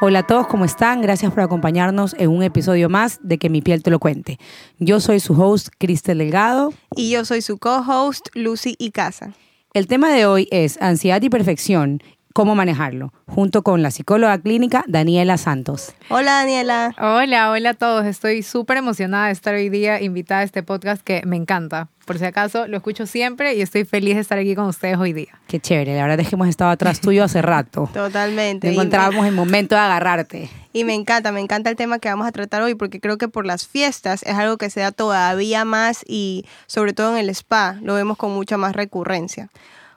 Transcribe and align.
Hola 0.00 0.20
a 0.20 0.22
todos, 0.22 0.46
¿cómo 0.46 0.64
están? 0.64 1.02
Gracias 1.02 1.32
por 1.32 1.42
acompañarnos 1.42 2.14
en 2.20 2.30
un 2.30 2.44
episodio 2.44 2.88
más 2.88 3.18
de 3.24 3.36
Que 3.36 3.50
mi 3.50 3.62
piel 3.62 3.82
te 3.82 3.90
lo 3.90 3.98
cuente. 3.98 4.38
Yo 4.78 5.00
soy 5.00 5.18
su 5.18 5.32
host, 5.32 5.70
Cristel 5.76 6.18
Delgado. 6.18 6.72
Y 6.94 7.10
yo 7.10 7.24
soy 7.24 7.42
su 7.42 7.58
co-host, 7.58 8.28
Lucy 8.34 8.76
Icaza. 8.78 9.32
El 9.74 9.88
tema 9.88 10.12
de 10.12 10.24
hoy 10.24 10.46
es 10.52 10.80
ansiedad 10.80 11.20
y 11.20 11.28
perfección 11.28 12.00
cómo 12.38 12.54
manejarlo, 12.54 13.12
junto 13.26 13.64
con 13.64 13.82
la 13.82 13.90
psicóloga 13.90 14.38
clínica 14.38 14.84
Daniela 14.86 15.36
Santos. 15.38 15.92
Hola 16.08 16.34
Daniela. 16.34 16.94
Hola, 16.96 17.50
hola 17.50 17.70
a 17.70 17.74
todos. 17.74 18.06
Estoy 18.06 18.44
súper 18.44 18.76
emocionada 18.76 19.26
de 19.26 19.32
estar 19.32 19.56
hoy 19.56 19.68
día 19.70 20.00
invitada 20.00 20.42
a 20.42 20.44
este 20.44 20.62
podcast 20.62 21.02
que 21.02 21.20
me 21.26 21.34
encanta. 21.34 21.88
Por 22.06 22.16
si 22.16 22.26
acaso, 22.26 22.68
lo 22.68 22.76
escucho 22.76 23.06
siempre 23.06 23.56
y 23.56 23.60
estoy 23.60 23.84
feliz 23.84 24.14
de 24.14 24.20
estar 24.20 24.38
aquí 24.38 24.54
con 24.54 24.66
ustedes 24.66 24.98
hoy 24.98 25.12
día. 25.12 25.36
Qué 25.48 25.58
chévere, 25.58 25.96
la 25.96 26.02
verdad 26.02 26.20
es 26.20 26.28
que 26.28 26.36
hemos 26.36 26.46
estado 26.46 26.70
atrás 26.70 27.00
tuyo 27.00 27.24
hace 27.24 27.42
rato. 27.42 27.90
Totalmente. 27.92 28.70
encontrábamos 28.70 29.26
el 29.26 29.34
momento 29.34 29.74
de 29.74 29.80
agarrarte. 29.80 30.48
Y 30.72 30.84
me 30.84 30.94
encanta, 30.94 31.32
me 31.32 31.40
encanta 31.40 31.70
el 31.70 31.74
tema 31.74 31.98
que 31.98 32.08
vamos 32.08 32.28
a 32.28 32.30
tratar 32.30 32.62
hoy 32.62 32.76
porque 32.76 33.00
creo 33.00 33.18
que 33.18 33.26
por 33.26 33.46
las 33.46 33.66
fiestas 33.66 34.22
es 34.22 34.34
algo 34.34 34.58
que 34.58 34.70
se 34.70 34.78
da 34.78 34.92
todavía 34.92 35.64
más 35.64 36.04
y 36.06 36.46
sobre 36.68 36.92
todo 36.92 37.16
en 37.16 37.18
el 37.18 37.30
spa 37.30 37.78
lo 37.82 37.94
vemos 37.94 38.16
con 38.16 38.32
mucha 38.32 38.56
más 38.56 38.76
recurrencia. 38.76 39.48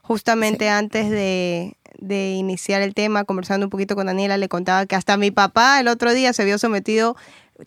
Justamente 0.01 0.67
antes 0.67 1.11
de, 1.11 1.77
de 2.01 2.31
iniciar 2.31 2.81
el 2.81 2.93
tema, 2.93 3.23
conversando 3.23 3.67
un 3.67 3.69
poquito 3.69 3.95
con 3.95 4.07
Daniela, 4.07 4.35
le 4.37 4.49
contaba 4.49 4.85
que 4.85 4.95
hasta 4.95 5.15
mi 5.15 5.31
papá 5.31 5.79
el 5.79 5.87
otro 5.87 6.11
día 6.13 6.33
se 6.33 6.43
vio 6.43 6.57
sometido, 6.57 7.15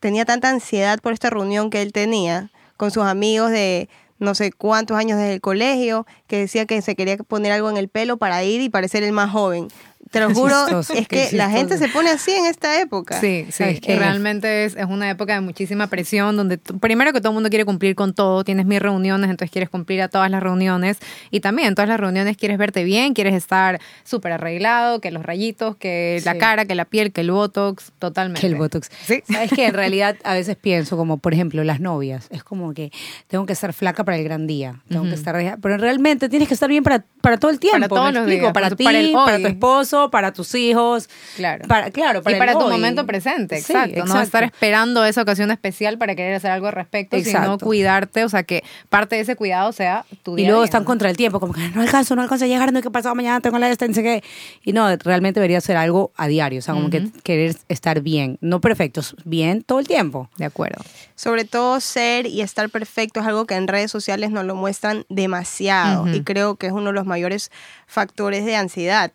tenía 0.00 0.26
tanta 0.26 0.50
ansiedad 0.50 1.00
por 1.00 1.12
esta 1.12 1.30
reunión 1.30 1.70
que 1.70 1.80
él 1.80 1.92
tenía 1.92 2.50
con 2.76 2.90
sus 2.90 3.04
amigos 3.04 3.50
de 3.50 3.88
no 4.18 4.34
sé 4.34 4.52
cuántos 4.52 4.96
años 4.96 5.18
desde 5.18 5.34
el 5.34 5.40
colegio, 5.40 6.06
que 6.26 6.38
decía 6.38 6.66
que 6.66 6.80
se 6.82 6.94
quería 6.94 7.16
poner 7.16 7.52
algo 7.52 7.70
en 7.70 7.76
el 7.76 7.88
pelo 7.88 8.16
para 8.16 8.42
ir 8.44 8.60
y 8.60 8.68
parecer 8.68 9.02
el 9.02 9.12
más 9.12 9.30
joven. 9.30 9.68
Te 10.14 10.20
lo 10.20 10.32
juro, 10.32 10.78
es 10.78 11.08
que 11.08 11.30
la 11.32 11.50
gente 11.50 11.76
se 11.76 11.88
pone 11.88 12.08
así 12.08 12.30
en 12.30 12.46
esta 12.46 12.80
época. 12.80 13.20
Sí, 13.20 13.46
sí, 13.50 13.64
es 13.64 13.80
que 13.80 13.98
realmente 13.98 14.64
es, 14.64 14.76
es, 14.76 14.84
una 14.84 15.10
época 15.10 15.34
de 15.34 15.40
muchísima 15.40 15.88
presión, 15.88 16.36
donde 16.36 16.56
primero 16.56 17.12
que 17.12 17.18
todo 17.18 17.30
el 17.30 17.34
mundo 17.34 17.48
quiere 17.48 17.64
cumplir 17.64 17.96
con 17.96 18.14
todo, 18.14 18.44
tienes 18.44 18.64
mil 18.64 18.78
reuniones, 18.78 19.28
entonces 19.28 19.50
quieres 19.50 19.68
cumplir 19.68 20.02
a 20.02 20.08
todas 20.08 20.30
las 20.30 20.40
reuniones, 20.40 20.98
y 21.32 21.40
también 21.40 21.66
en 21.66 21.74
todas 21.74 21.88
las 21.88 21.98
reuniones 21.98 22.36
quieres 22.36 22.58
verte 22.58 22.84
bien, 22.84 23.12
quieres 23.12 23.34
estar 23.34 23.80
súper 24.04 24.30
arreglado, 24.30 25.00
que 25.00 25.10
los 25.10 25.24
rayitos, 25.24 25.74
que 25.74 26.22
la 26.24 26.38
cara, 26.38 26.64
que 26.64 26.76
la 26.76 26.84
piel, 26.84 27.10
que 27.10 27.22
el 27.22 27.32
botox, 27.32 27.90
totalmente. 27.98 28.40
Que 28.40 28.46
el 28.46 28.54
botox. 28.54 28.92
Sí. 29.04 29.20
Sabes 29.28 29.50
que 29.50 29.66
en 29.66 29.74
realidad 29.74 30.14
a 30.22 30.34
veces 30.34 30.54
pienso 30.54 30.96
como, 30.96 31.16
por 31.18 31.34
ejemplo, 31.34 31.64
las 31.64 31.80
novias, 31.80 32.28
es 32.30 32.44
como 32.44 32.72
que 32.72 32.92
tengo 33.26 33.46
que 33.46 33.54
estar 33.54 33.72
flaca 33.72 34.04
para 34.04 34.16
el 34.16 34.22
gran 34.22 34.46
día, 34.46 34.80
tengo 34.88 35.02
que 35.06 35.14
estar, 35.14 35.58
pero 35.60 35.76
realmente 35.76 36.28
tienes 36.28 36.46
que 36.46 36.54
estar 36.54 36.68
bien 36.68 36.84
para, 36.84 37.04
para 37.20 37.36
todo 37.36 37.50
el 37.50 37.58
tiempo, 37.58 37.88
para 37.88 37.88
todos 37.88 38.14
los 38.14 38.26
días, 38.26 38.52
para, 38.52 38.70
ti, 38.70 38.84
para 39.12 39.38
tu 39.40 39.46
esposo, 39.46 40.03
para 40.10 40.32
tus 40.32 40.54
hijos. 40.54 41.08
Claro. 41.36 41.66
Para, 41.68 41.90
claro, 41.90 42.22
para 42.22 42.36
y 42.36 42.38
para 42.38 42.52
tu 42.52 42.68
momento 42.68 43.06
presente, 43.06 43.58
exacto, 43.58 44.04
No 44.04 44.20
estar 44.20 44.44
esperando 44.44 45.04
esa 45.04 45.22
ocasión 45.22 45.50
especial 45.50 45.98
para 45.98 46.14
querer 46.14 46.34
hacer 46.34 46.50
algo 46.50 46.66
al 46.66 46.72
respecto, 46.72 47.18
sino 47.20 47.58
cuidarte, 47.58 48.24
o 48.24 48.28
sea, 48.28 48.42
que 48.42 48.64
parte 48.88 49.16
de 49.16 49.22
ese 49.22 49.36
cuidado 49.36 49.72
sea 49.72 50.04
tu 50.22 50.36
día 50.36 50.46
Y 50.46 50.48
luego 50.48 50.64
están 50.64 50.84
contra 50.84 51.10
el 51.10 51.16
tiempo, 51.16 51.40
como 51.40 51.52
que 51.52 51.68
no 51.70 51.80
alcanzo, 51.80 52.16
no 52.16 52.22
alcanzo 52.22 52.44
a 52.44 52.48
llegar, 52.48 52.72
no 52.72 52.78
hay 52.78 52.82
que 52.82 52.90
pasado 52.90 53.14
mañana, 53.14 53.40
tengo 53.40 53.58
la 53.58 53.70
esta, 53.70 53.86
qué. 53.88 54.22
Y 54.62 54.72
no, 54.72 54.94
realmente 54.96 55.40
debería 55.40 55.60
ser 55.60 55.76
algo 55.76 56.12
a 56.16 56.26
diario, 56.26 56.58
o 56.58 56.62
sea, 56.62 56.74
como 56.74 56.90
que 56.90 57.08
querer 57.22 57.56
estar 57.68 58.00
bien, 58.00 58.38
no 58.40 58.60
perfectos, 58.60 59.16
bien 59.24 59.62
todo 59.62 59.78
el 59.78 59.86
tiempo. 59.86 60.28
De 60.36 60.44
acuerdo. 60.44 60.82
Sobre 61.16 61.44
todo 61.44 61.80
ser 61.80 62.26
y 62.26 62.40
estar 62.40 62.68
perfecto 62.70 63.20
es 63.20 63.26
algo 63.26 63.46
que 63.46 63.54
en 63.54 63.68
redes 63.68 63.90
sociales 63.90 64.30
nos 64.30 64.44
lo 64.44 64.54
muestran 64.54 65.04
demasiado 65.08 66.08
y 66.12 66.22
creo 66.22 66.56
que 66.56 66.66
es 66.66 66.72
uno 66.72 66.86
de 66.86 66.92
los 66.92 67.06
mayores 67.06 67.50
factores 67.86 68.44
de 68.44 68.56
ansiedad. 68.56 69.12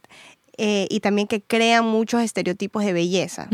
Eh, 0.61 0.87
y 0.89 0.99
también 0.99 1.25
que 1.25 1.41
crean 1.41 1.85
muchos 1.85 2.21
estereotipos 2.21 2.83
de 2.83 2.91
belleza. 2.91 3.47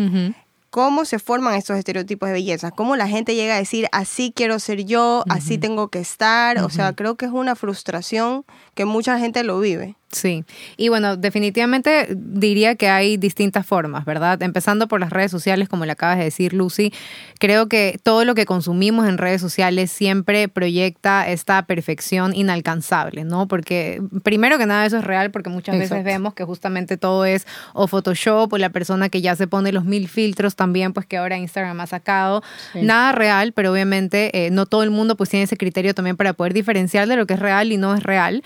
¿Cómo 0.71 1.05
se 1.05 1.19
forman 1.19 1.53
estos 1.53 1.77
estereotipos 1.77 2.27
de 2.27 2.33
belleza? 2.33 2.71
¿Cómo 2.71 2.95
la 2.95 3.07
gente 3.07 3.35
llega 3.35 3.55
a 3.55 3.59
decir, 3.59 3.87
así 3.91 4.33
quiero 4.35 4.57
ser 4.59 4.85
yo, 4.85 5.23
así 5.29 5.59
tengo 5.59 5.89
que 5.89 5.99
estar? 5.99 6.57
O 6.63 6.69
sea, 6.69 6.93
creo 6.93 7.15
que 7.15 7.25
es 7.25 7.31
una 7.31 7.55
frustración 7.55 8.43
que 8.73 8.85
mucha 8.85 9.19
gente 9.19 9.43
lo 9.43 9.59
vive. 9.59 9.95
Sí, 10.15 10.45
y 10.77 10.87
bueno, 10.87 11.17
definitivamente 11.17 12.07
diría 12.09 12.75
que 12.75 12.87
hay 12.87 13.17
distintas 13.17 13.65
formas, 13.65 14.05
¿verdad? 14.05 14.41
Empezando 14.41 14.87
por 14.87 15.01
las 15.01 15.09
redes 15.09 15.29
sociales, 15.29 15.67
como 15.67 15.83
le 15.85 15.91
acabas 15.91 16.17
de 16.17 16.23
decir, 16.23 16.53
Lucy, 16.53 16.93
creo 17.37 17.67
que 17.67 17.99
todo 18.01 18.23
lo 18.23 18.33
que 18.33 18.45
consumimos 18.45 19.09
en 19.09 19.17
redes 19.17 19.41
sociales 19.41 19.91
siempre 19.91 20.47
proyecta 20.47 21.27
esta 21.27 21.63
perfección 21.63 22.33
inalcanzable, 22.33 23.25
¿no? 23.25 23.49
Porque 23.49 24.01
primero 24.23 24.57
que 24.57 24.65
nada 24.65 24.85
eso 24.85 24.99
es 24.99 25.03
real, 25.03 25.31
porque 25.31 25.49
muchas 25.49 25.77
veces 25.77 26.01
vemos 26.05 26.33
que 26.33 26.45
justamente 26.45 26.95
todo 26.95 27.25
es 27.25 27.45
o 27.73 27.87
Photoshop 27.87 28.53
o 28.53 28.57
la 28.57 28.69
persona 28.69 29.09
que 29.09 29.19
ya 29.21 29.35
se 29.35 29.47
pone 29.47 29.73
los 29.73 29.83
mil 29.83 30.07
filtros 30.07 30.55
también, 30.55 30.93
pues 30.93 31.05
que 31.05 31.17
ahora 31.17 31.37
Instagram 31.37 31.81
ha 31.81 31.87
sacado. 31.87 32.41
Nada 32.73 33.11
real, 33.11 33.51
pero 33.51 33.73
obviamente 33.73 34.45
eh, 34.45 34.49
no 34.49 34.65
todo 34.65 34.83
el 34.83 34.91
mundo 34.91 35.17
pues 35.17 35.29
tiene 35.29 35.43
ese 35.43 35.57
criterio 35.57 35.93
también 35.93 36.15
para 36.15 36.31
poder 36.31 36.53
diferenciar 36.53 37.05
de 37.09 37.17
lo 37.17 37.27
que 37.27 37.33
es 37.33 37.39
real 37.41 37.73
y 37.73 37.77
no 37.77 37.93
es 37.93 38.01
real. 38.01 38.43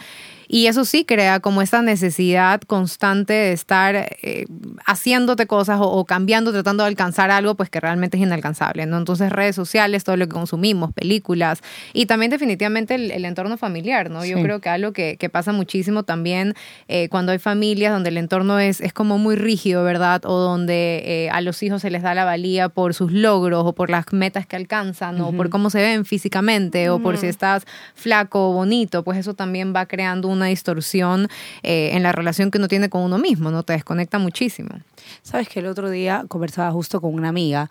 Y 0.52 0.66
eso 0.66 0.84
sí 0.84 1.06
crea 1.06 1.40
como 1.42 1.62
esta 1.62 1.84
necesidad 1.84 2.60
constante 2.62 3.34
de 3.34 3.52
estar 3.52 3.96
eh, 3.96 4.48
haciéndote 4.84 5.46
cosas 5.46 5.78
o, 5.80 6.04
cambiando, 6.06 6.52
tratando 6.52 6.84
de 6.84 6.88
alcanzar 6.88 7.30
algo 7.30 7.54
pues 7.54 7.70
que 7.70 7.80
realmente 7.80 8.18
es 8.18 8.24
inalcanzable, 8.24 8.88
¿no? 8.88 8.98
Entonces 8.98 9.32
redes 9.32 9.56
sociales, 9.56 10.04
todo 10.04 10.18
lo 10.18 10.26
que 10.26 10.34
consumimos, 10.34 10.92
películas 10.92 11.62
y 11.94 12.08
también 12.08 12.32
definitivamente 12.32 12.96
el, 12.96 13.26
entorno 13.26 13.58
familiar, 13.58 14.09
¿no? 14.09 14.26
Yo 14.26 14.42
creo 14.42 14.59
que 14.59 14.70
algo 14.70 14.92
que, 14.92 15.18
que 15.18 15.30
pasa 15.30 15.52
muchísimo 15.52 16.02
también 16.02 16.56
eh, 16.88 17.09
cuando 17.09 17.32
hay 17.32 17.38
familias 17.38 17.94
donde 17.94 18.09
el 18.09 18.18
entorno 18.18 18.58
es, 18.58 18.82
es 18.82 18.92
como 18.92 19.20
muy 19.20 19.36
rígido, 19.36 19.84
¿verdad? 19.84 20.26
O 20.26 20.40
donde 20.40 21.04
eh, 21.06 21.30
a 21.30 21.42
los 21.42 21.62
hijos 21.62 21.84
se 21.84 21.92
les 21.92 22.02
da 22.02 22.16
la 22.16 22.26
valía 22.26 22.70
por 22.70 22.96
sus 22.96 23.12
logros 23.12 23.68
o 23.68 23.74
por 23.74 23.92
las 23.92 24.12
metas 24.14 24.48
que 24.48 24.56
alcanzan 24.56 25.22
o 25.22 25.32
por 25.32 25.52
cómo 25.52 25.70
se 25.70 25.80
ven 25.80 26.06
físicamente 26.06 26.90
o 26.90 26.98
por 26.98 27.18
si 27.18 27.28
estás 27.28 27.68
flaco 27.94 28.50
o 28.50 28.54
bonito, 28.54 29.04
pues 29.04 29.20
eso 29.20 29.36
también 29.36 29.76
va 29.76 29.86
creando 29.86 30.28
un 30.28 30.39
una 30.40 30.48
distorsión 30.48 31.28
eh, 31.64 31.92
en 31.94 32.04
la 32.04 32.12
relación 32.12 32.52
que 32.52 32.58
uno 32.58 32.68
tiene 32.68 32.90
con 32.90 33.02
uno 33.04 33.18
mismo, 33.18 33.52
¿no? 33.52 33.64
Te 33.64 33.74
desconecta 33.74 34.20
muchísimo. 34.20 34.70
Sabes 35.22 35.48
que 35.50 35.60
el 35.60 35.68
otro 35.68 35.90
día 35.90 36.26
conversaba 36.28 36.72
justo 36.72 37.02
con 37.02 37.14
una 37.14 37.30
amiga 37.30 37.70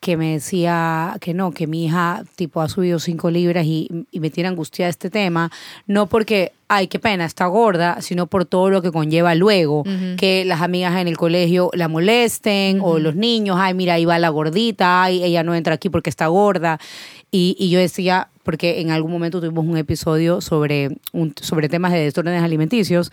que 0.00 0.16
me 0.16 0.32
decía 0.32 1.16
que 1.20 1.34
no, 1.34 1.50
que 1.50 1.66
mi 1.66 1.86
hija 1.86 2.22
tipo 2.36 2.60
ha 2.60 2.68
subido 2.68 2.98
cinco 2.98 3.30
libras 3.30 3.66
y, 3.66 3.88
me 4.12 4.30
tiene 4.30 4.48
angustia 4.48 4.88
este 4.88 5.10
tema, 5.10 5.50
no 5.86 6.06
porque, 6.06 6.52
ay, 6.68 6.86
qué 6.86 6.98
pena, 6.98 7.24
está 7.24 7.46
gorda, 7.46 8.00
sino 8.00 8.26
por 8.26 8.44
todo 8.44 8.70
lo 8.70 8.82
que 8.82 8.92
conlleva 8.92 9.34
luego, 9.34 9.84
que 10.16 10.44
las 10.44 10.60
amigas 10.60 10.96
en 11.00 11.08
el 11.08 11.16
colegio 11.16 11.70
la 11.74 11.88
molesten 11.88 12.80
o 12.80 12.98
los 12.98 13.16
niños, 13.16 13.56
ay, 13.58 13.74
mira, 13.74 13.94
ahí 13.94 14.04
va 14.04 14.18
la 14.18 14.28
gordita, 14.28 15.02
ay, 15.02 15.22
ella 15.22 15.42
no 15.42 15.54
entra 15.54 15.74
aquí 15.74 15.88
porque 15.88 16.10
está 16.10 16.26
gorda. 16.28 16.78
Y, 17.30 17.56
y 17.58 17.68
yo 17.70 17.78
decía, 17.78 18.28
porque 18.42 18.80
en 18.80 18.90
algún 18.90 19.12
momento 19.12 19.40
tuvimos 19.40 19.66
un 19.66 19.76
episodio 19.76 20.40
sobre, 20.40 20.96
un, 21.12 21.34
sobre 21.40 21.68
temas 21.68 21.92
de 21.92 21.98
desórdenes 21.98 22.42
alimenticios. 22.42 23.12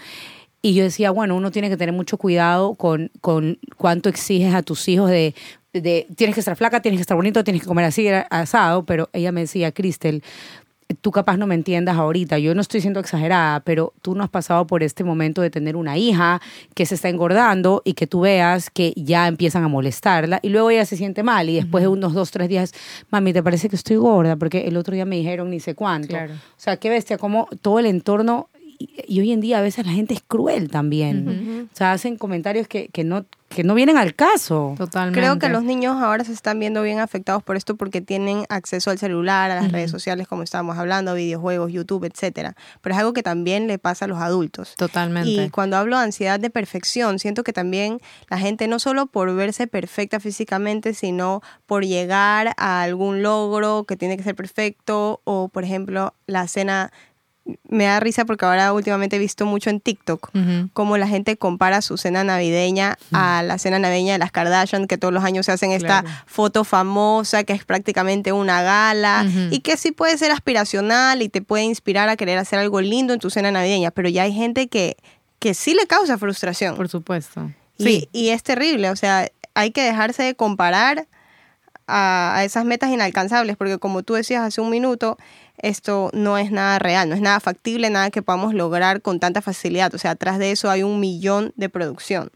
Y 0.61 0.73
yo 0.73 0.83
decía, 0.83 1.11
bueno, 1.11 1.35
uno 1.35 1.51
tiene 1.51 1.69
que 1.69 1.77
tener 1.77 1.93
mucho 1.93 2.17
cuidado 2.17 2.73
con, 2.73 3.11
con 3.21 3.59
cuánto 3.77 4.09
exiges 4.09 4.55
a 4.55 4.63
tus 4.63 4.87
hijos 4.87 5.11
de, 5.11 5.35
de, 5.81 6.07
tienes 6.15 6.33
que 6.33 6.39
estar 6.39 6.55
flaca, 6.55 6.81
tienes 6.81 6.99
que 6.99 7.03
estar 7.03 7.17
bonito, 7.17 7.43
tienes 7.43 7.61
que 7.61 7.67
comer 7.67 7.85
así 7.85 8.07
asado, 8.29 8.85
pero 8.85 9.09
ella 9.13 9.31
me 9.31 9.41
decía, 9.41 9.71
Cristel, 9.71 10.23
tú 11.01 11.11
capaz 11.11 11.37
no 11.37 11.47
me 11.47 11.55
entiendas 11.55 11.97
ahorita, 11.97 12.37
yo 12.37 12.53
no 12.53 12.61
estoy 12.61 12.81
siendo 12.81 12.99
exagerada, 12.99 13.59
pero 13.61 13.93
tú 14.01 14.15
no 14.15 14.23
has 14.23 14.29
pasado 14.29 14.67
por 14.67 14.83
este 14.83 15.03
momento 15.03 15.41
de 15.41 15.49
tener 15.49 15.75
una 15.75 15.97
hija 15.97 16.41
que 16.73 16.85
se 16.85 16.95
está 16.95 17.09
engordando 17.09 17.81
y 17.85 17.93
que 17.93 18.07
tú 18.07 18.21
veas 18.21 18.69
que 18.69 18.93
ya 18.95 19.27
empiezan 19.27 19.63
a 19.63 19.67
molestarla 19.67 20.39
y 20.41 20.49
luego 20.49 20.69
ella 20.69 20.85
se 20.85 20.97
siente 20.97 21.23
mal 21.23 21.49
y 21.49 21.55
después 21.55 21.83
de 21.83 21.87
unos 21.87 22.13
dos, 22.13 22.31
tres 22.31 22.49
días, 22.49 22.73
mami, 23.09 23.33
¿te 23.33 23.41
parece 23.41 23.69
que 23.69 23.75
estoy 23.75 23.97
gorda? 23.97 24.35
Porque 24.35 24.67
el 24.67 24.77
otro 24.77 24.93
día 24.93 25.05
me 25.05 25.15
dijeron 25.15 25.49
ni 25.49 25.59
sé 25.59 25.75
cuánto. 25.75 26.15
O 26.15 26.29
sea, 26.57 26.77
qué 26.77 26.89
bestia, 26.89 27.17
como 27.17 27.47
todo 27.61 27.79
el 27.79 27.87
entorno 27.87 28.49
y, 28.77 29.19
hoy 29.19 29.31
en 29.31 29.41
día 29.41 29.59
a 29.59 29.61
veces 29.61 29.85
la 29.85 29.91
gente 29.91 30.13
es 30.13 30.21
cruel 30.21 30.69
también. 30.69 31.69
O 31.71 31.75
sea, 31.75 31.93
hacen 31.93 32.17
comentarios 32.17 32.67
que, 32.67 32.89
que, 32.89 33.03
no, 33.03 33.25
que 33.49 33.63
no 33.63 33.73
vienen 33.73 33.97
al 33.97 34.15
caso. 34.15 34.75
Totalmente. 34.77 35.19
Creo 35.19 35.39
que 35.39 35.49
los 35.49 35.63
niños 35.63 35.95
ahora 36.01 36.23
se 36.23 36.33
están 36.33 36.59
viendo 36.59 36.81
bien 36.81 36.99
afectados 36.99 37.43
por 37.43 37.55
esto 37.55 37.75
porque 37.75 38.01
tienen 38.01 38.45
acceso 38.49 38.91
al 38.91 38.97
celular, 38.97 39.51
a 39.51 39.55
las 39.55 39.71
redes 39.71 39.91
sociales, 39.91 40.27
como 40.27 40.43
estábamos 40.43 40.77
hablando, 40.77 41.13
videojuegos, 41.13 41.71
YouTube, 41.71 42.05
etcétera. 42.05 42.55
Pero 42.81 42.95
es 42.95 42.99
algo 42.99 43.13
que 43.13 43.23
también 43.23 43.67
le 43.67 43.77
pasa 43.77 44.05
a 44.05 44.07
los 44.07 44.19
adultos. 44.19 44.75
Totalmente. 44.75 45.29
Y 45.29 45.49
cuando 45.49 45.77
hablo 45.77 45.97
de 45.97 46.03
ansiedad 46.03 46.39
de 46.39 46.49
perfección, 46.49 47.19
siento 47.19 47.43
que 47.43 47.53
también 47.53 47.99
la 48.29 48.37
gente 48.37 48.67
no 48.67 48.79
solo 48.79 49.05
por 49.05 49.33
verse 49.35 49.67
perfecta 49.67 50.19
físicamente, 50.19 50.93
sino 50.93 51.41
por 51.65 51.85
llegar 51.85 52.53
a 52.57 52.81
algún 52.81 53.21
logro 53.21 53.85
que 53.85 53.95
tiene 53.95 54.17
que 54.17 54.23
ser 54.23 54.35
perfecto 54.35 55.21
o, 55.23 55.47
por 55.47 55.63
ejemplo, 55.63 56.13
la 56.27 56.47
cena 56.47 56.91
me 57.69 57.83
da 57.83 57.99
risa 57.99 58.25
porque 58.25 58.43
ahora 58.45 58.73
últimamente 58.73 59.17
he 59.17 59.19
visto 59.19 59.45
mucho 59.45 59.69
en 59.69 59.79
TikTok 59.79 60.31
cómo 60.73 60.97
la 60.97 61.07
gente 61.07 61.37
compara 61.37 61.81
su 61.83 61.95
cena 61.97 62.23
navideña 62.23 62.97
a 63.11 63.43
la 63.43 63.59
cena 63.59 63.77
navideña 63.77 64.13
de 64.13 64.19
las 64.19 64.31
Kardashian, 64.31 64.87
que 64.87 64.97
todos 64.97 65.13
los 65.13 65.23
años 65.23 65.45
se 65.45 65.51
hacen 65.51 65.71
esta 65.71 66.01
Claro. 66.01 66.09
foto 66.25 66.63
famosa, 66.63 67.43
que 67.43 67.53
es 67.53 67.63
prácticamente 67.63 68.31
una 68.31 68.63
gala, 68.63 69.25
y 69.51 69.59
que 69.59 69.77
sí 69.77 69.91
puede 69.91 70.17
ser 70.17 70.31
aspiracional 70.31 71.21
y 71.21 71.29
te 71.29 71.41
puede 71.43 71.63
inspirar 71.65 72.09
a 72.09 72.15
querer 72.15 72.39
hacer 72.39 72.57
algo 72.57 72.81
lindo 72.81 73.13
en 73.13 73.19
tu 73.19 73.29
cena 73.29 73.51
navideña, 73.51 73.91
pero 73.91 74.09
ya 74.09 74.23
hay 74.23 74.33
gente 74.33 74.67
que, 74.67 74.97
que 75.37 75.53
sí 75.53 75.75
le 75.75 75.85
causa 75.85 76.17
frustración. 76.17 76.75
Por 76.75 76.89
supuesto. 76.89 77.51
Y, 77.77 77.83
Sí. 77.83 78.09
y 78.11 78.29
es 78.29 78.41
terrible, 78.41 78.89
o 78.89 78.95
sea, 78.95 79.27
hay 79.53 79.69
que 79.71 79.83
dejarse 79.83 80.23
de 80.23 80.33
comparar 80.33 81.07
a, 81.87 82.37
a 82.37 82.43
esas 82.43 82.65
metas 82.65 82.89
inalcanzables, 82.89 83.55
porque 83.57 83.77
como 83.77 84.01
tú 84.01 84.15
decías 84.15 84.41
hace 84.41 84.59
un 84.61 84.69
minuto, 84.71 85.17
esto 85.65 86.11
no 86.13 86.37
es 86.37 86.51
nada 86.51 86.77
real, 86.79 87.09
no 87.09 87.15
es 87.15 87.21
nada 87.21 87.39
factible, 87.39 87.89
nada 87.89 88.11
que 88.11 88.21
podamos 88.21 88.53
lograr 88.53 89.01
con 89.01 89.19
tanta 89.19 89.41
facilidad. 89.41 89.93
O 89.95 89.97
sea, 89.97 90.11
atrás 90.11 90.37
de 90.37 90.51
eso 90.51 90.69
hay 90.69 90.83
un 90.83 90.99
millón 90.99 91.53
de 91.55 91.69
producción. 91.69 92.31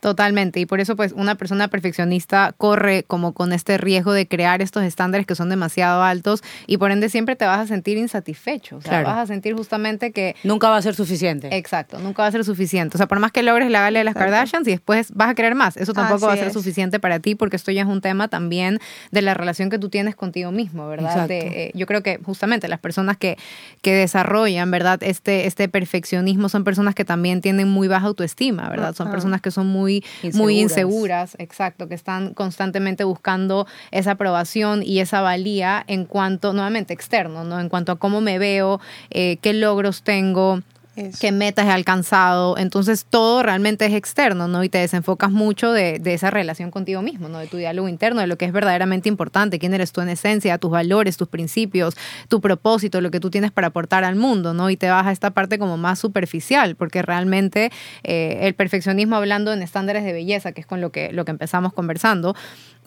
Totalmente, 0.00 0.60
y 0.60 0.66
por 0.66 0.80
eso 0.80 0.94
pues 0.96 1.12
una 1.12 1.34
persona 1.34 1.68
perfeccionista 1.68 2.54
corre 2.56 3.02
como 3.04 3.32
con 3.32 3.52
este 3.52 3.78
riesgo 3.78 4.12
de 4.12 4.28
crear 4.28 4.62
estos 4.62 4.84
estándares 4.84 5.26
que 5.26 5.34
son 5.34 5.48
demasiado 5.48 6.02
altos 6.02 6.42
y 6.66 6.76
por 6.76 6.92
ende 6.92 7.08
siempre 7.08 7.34
te 7.36 7.44
vas 7.46 7.58
a 7.60 7.66
sentir 7.66 7.98
insatisfecho, 7.98 8.76
o 8.76 8.80
sea, 8.80 8.90
Claro. 8.90 9.08
vas 9.08 9.18
a 9.18 9.26
sentir 9.26 9.54
justamente 9.54 10.12
que 10.12 10.36
Nunca 10.44 10.68
va 10.70 10.76
a 10.76 10.82
ser 10.82 10.94
suficiente. 10.94 11.48
Exacto, 11.56 11.98
nunca 11.98 12.22
va 12.22 12.28
a 12.28 12.32
ser 12.32 12.44
suficiente. 12.44 12.96
O 12.96 12.98
sea, 12.98 13.08
por 13.08 13.18
más 13.18 13.32
que 13.32 13.42
logres 13.42 13.70
la 13.70 13.80
gala 13.80 13.98
de 13.98 14.04
las 14.04 14.12
Exacto. 14.12 14.32
Kardashians 14.32 14.68
y 14.68 14.70
después 14.70 15.12
vas 15.14 15.30
a 15.30 15.34
querer 15.34 15.54
más, 15.54 15.76
eso 15.76 15.92
tampoco 15.92 16.26
va 16.26 16.34
a 16.34 16.36
ser 16.36 16.48
es. 16.48 16.52
suficiente 16.52 17.00
para 17.00 17.18
ti 17.18 17.34
porque 17.34 17.56
esto 17.56 17.72
ya 17.72 17.82
es 17.82 17.88
un 17.88 18.00
tema 18.00 18.28
también 18.28 18.78
de 19.10 19.22
la 19.22 19.34
relación 19.34 19.68
que 19.68 19.78
tú 19.78 19.88
tienes 19.88 20.14
contigo 20.14 20.52
mismo, 20.52 20.86
¿verdad? 20.88 21.10
Exacto. 21.10 21.28
De, 21.34 21.38
eh, 21.66 21.70
yo 21.74 21.86
creo 21.86 22.02
que 22.02 22.18
justamente 22.24 22.68
las 22.68 22.78
personas 22.78 23.16
que, 23.16 23.36
que 23.82 23.94
desarrollan, 23.94 24.70
¿verdad? 24.70 25.02
Este, 25.02 25.46
este 25.46 25.68
perfeccionismo 25.68 26.48
son 26.48 26.62
personas 26.64 26.94
que 26.94 27.04
también 27.04 27.40
tienen 27.40 27.68
muy 27.68 27.88
baja 27.88 28.06
autoestima, 28.06 28.68
¿verdad? 28.68 28.94
Son 28.94 29.10
personas 29.10 29.40
que 29.40 29.50
son 29.50 29.66
muy, 29.66 29.87
muy 29.88 30.60
Inseguras. 30.60 30.62
inseguras, 30.62 31.36
exacto, 31.38 31.88
que 31.88 31.94
están 31.94 32.34
constantemente 32.34 33.04
buscando 33.04 33.66
esa 33.90 34.12
aprobación 34.12 34.82
y 34.82 35.00
esa 35.00 35.20
valía 35.20 35.84
en 35.86 36.04
cuanto, 36.04 36.52
nuevamente, 36.52 36.92
externo, 36.94 37.44
¿no? 37.44 37.58
En 37.60 37.68
cuanto 37.68 37.92
a 37.92 37.96
cómo 37.96 38.20
me 38.20 38.38
veo, 38.38 38.80
eh, 39.10 39.38
qué 39.40 39.52
logros 39.52 40.02
tengo, 40.02 40.62
Es- 40.98 41.18
qué 41.20 41.32
metas 41.32 41.66
he 41.66 41.70
alcanzado. 41.70 42.56
Entonces 42.58 43.06
todo 43.08 43.42
realmente 43.42 43.86
es 43.86 43.92
externo, 43.94 44.48
¿no? 44.48 44.64
Y 44.64 44.68
te 44.68 44.78
desenfocas 44.78 45.30
mucho 45.30 45.72
de, 45.72 45.98
de 45.98 46.14
esa 46.14 46.30
relación 46.30 46.70
contigo 46.70 47.02
mismo, 47.02 47.28
¿no? 47.28 47.38
De 47.38 47.46
tu 47.46 47.56
diálogo 47.56 47.88
interno, 47.88 48.20
de 48.20 48.26
lo 48.26 48.36
que 48.38 48.44
es 48.46 48.52
verdaderamente 48.52 49.08
importante, 49.08 49.58
quién 49.58 49.74
eres 49.74 49.92
tú 49.92 50.00
en 50.00 50.08
esencia, 50.08 50.58
tus 50.58 50.70
valores, 50.70 51.16
tus 51.16 51.28
principios, 51.28 51.96
tu 52.28 52.40
propósito, 52.40 53.00
lo 53.00 53.10
que 53.10 53.20
tú 53.20 53.30
tienes 53.30 53.52
para 53.52 53.68
aportar 53.68 54.04
al 54.04 54.16
mundo, 54.16 54.54
¿no? 54.54 54.70
Y 54.70 54.76
te 54.76 54.88
vas 54.90 55.06
a 55.06 55.12
esta 55.12 55.30
parte 55.30 55.58
como 55.58 55.76
más 55.76 55.98
superficial, 55.98 56.76
porque 56.76 57.02
realmente 57.02 57.70
eh, 58.02 58.38
el 58.42 58.54
perfeccionismo 58.54 59.16
hablando 59.16 59.52
en 59.52 59.62
estándares 59.62 60.04
de 60.04 60.12
belleza, 60.12 60.52
que 60.52 60.60
es 60.60 60.66
con 60.66 60.80
lo 60.80 60.90
que, 60.90 61.12
lo 61.12 61.24
que 61.24 61.30
empezamos 61.30 61.72
conversando, 61.72 62.34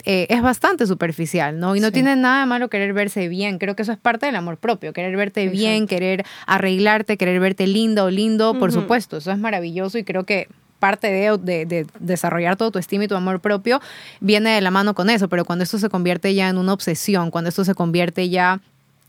eh, 0.06 0.28
es 0.30 0.42
bastante 0.42 0.86
superficial, 0.88 1.60
¿no? 1.60 1.76
Y 1.76 1.80
no 1.80 1.88
Sí. 1.88 1.94
tiene 1.94 2.16
nada 2.16 2.42
de 2.42 2.46
malo 2.46 2.70
querer 2.70 2.94
verse 2.94 3.28
bien. 3.28 3.58
Creo 3.60 3.76
que 3.76 3.84
eso 3.84 3.92
es 3.92 3.98
parte 3.98 4.26
del 4.26 4.36
amor 4.36 4.58
propio, 4.58 4.94
querer 4.94 5.16
verte 5.16 5.48
bien, 5.50 5.88
querer 5.88 6.26
arreglarte, 6.48 7.18
querer 7.18 7.40
verte 7.40 7.68
linda 7.68 8.04
o 8.04 8.10
lindo, 8.10 8.58
por 8.60 8.72
supuesto, 8.72 9.18
eso 9.18 9.32
es 9.32 9.38
maravilloso 9.38 9.98
y 9.98 10.04
creo 10.04 10.24
que 10.26 10.48
parte 10.80 11.08
de, 11.12 11.38
de, 11.38 11.66
de 11.68 11.86
desarrollar 12.00 12.56
tu 12.58 12.64
autoestima 12.64 13.04
y 13.04 13.08
tu 13.08 13.14
amor 13.16 13.40
propio 13.40 13.80
viene 14.20 14.50
de 14.50 14.62
la 14.62 14.72
mano 14.72 14.96
con 14.96 15.12
eso, 15.12 15.30
pero 15.30 15.46
cuando 15.46 15.64
esto 15.64 15.78
se 15.78 15.90
convierte 15.90 16.34
ya 16.34 16.50
en 16.50 16.58
una 16.58 16.74
obsesión, 16.74 17.30
cuando 17.30 17.50
esto 17.50 17.64
se 17.64 17.76
convierte 17.76 18.30
ya 18.30 18.60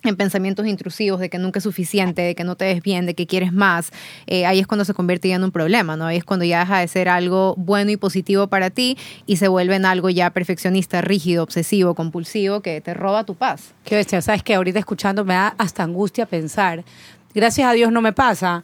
en 0.05 0.17
pensamientos 0.17 0.67
intrusivos 0.67 1.21
de 1.21 1.31
que 1.31 1.39
nunca 1.39 1.59
es 1.59 1.65
suficiente, 1.65 2.23
de 2.23 2.35
que 2.35 2.45
no 2.45 2.57
te 2.57 2.65
ves 2.67 2.83
bien, 2.83 3.07
de 3.07 3.15
que 3.15 3.27
quieres 3.27 3.53
más, 3.53 3.91
eh, 4.27 4.47
ahí 4.47 4.59
es 4.59 4.67
cuando 4.67 4.85
se 4.85 4.95
convierte 4.95 5.29
ya 5.29 5.37
en 5.37 5.45
un 5.45 5.53
problema, 5.53 5.97
¿no? 5.97 6.07
Ahí 6.07 6.17
es 6.17 6.25
cuando 6.25 6.45
ya 6.45 6.61
deja 6.61 6.79
de 6.79 6.89
ser 6.89 7.09
algo 7.09 7.55
bueno 7.57 7.91
y 7.91 7.97
positivo 7.97 8.47
para 8.49 8.71
ti 8.71 8.97
y 9.27 9.37
se 9.37 9.49
vuelve 9.49 9.77
en 9.77 9.87
algo 9.87 10.11
ya 10.11 10.31
perfeccionista, 10.31 11.01
rígido, 11.01 11.43
obsesivo, 11.43 11.95
compulsivo, 11.95 12.61
que 12.61 12.81
te 12.81 12.95
roba 12.95 13.25
tu 13.25 13.35
paz. 13.35 13.75
Qué 13.85 13.97
bestia, 13.97 14.23
sabes 14.23 14.43
que 14.43 14.55
ahorita 14.55 14.79
escuchando 14.79 15.25
me 15.25 15.35
da 15.35 15.55
hasta 15.59 15.83
angustia 15.83 16.27
pensar. 16.27 16.85
Gracias 17.35 17.67
a 17.69 17.73
Dios 17.73 17.91
no 17.93 18.03
me 18.03 18.13
pasa, 18.13 18.63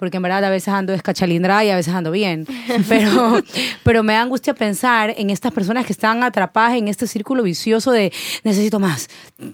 porque 0.00 0.16
en 0.16 0.24
verdad 0.24 0.44
a 0.44 0.50
veces 0.50 0.68
ando 0.68 0.92
descachalindrada 0.92 1.64
y 1.64 1.70
a 1.70 1.76
veces 1.76 1.94
ando 1.94 2.10
bien. 2.10 2.46
Pero, 2.88 3.42
pero 3.84 4.02
me 4.02 4.14
da 4.14 4.22
angustia 4.22 4.54
pensar 4.54 5.14
en 5.16 5.30
estas 5.30 5.52
personas 5.52 5.84
que 5.84 5.92
están 5.92 6.22
atrapadas 6.22 6.74
en 6.74 6.88
este 6.88 7.06
círculo 7.06 7.42
vicioso 7.42 7.92
de 7.92 8.12
necesito 8.42 8.80
más. 8.80 9.08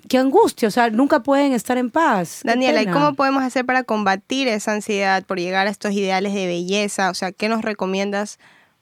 Qué 0.08 0.18
angustia, 0.18 0.68
o 0.68 0.70
sea, 0.70 0.90
nunca 0.90 1.20
pueden 1.20 1.52
estar 1.52 1.76
en 1.76 1.90
paz. 1.90 2.40
Daniela, 2.44 2.82
¿y 2.82 2.86
cómo 2.86 3.14
podemos 3.14 3.42
hacer 3.42 3.66
para 3.66 3.82
combatir 3.82 4.48
esa 4.48 4.72
ansiedad 4.72 5.24
por 5.24 5.38
llegar 5.38 5.66
a 5.66 5.70
estos 5.70 5.92
ideales 5.92 6.34
de 6.34 6.46
belleza? 6.46 7.10
O 7.10 7.14
sea, 7.14 7.32
¿qué 7.32 7.48
nos 7.48 7.62
recomiendas 7.62 8.38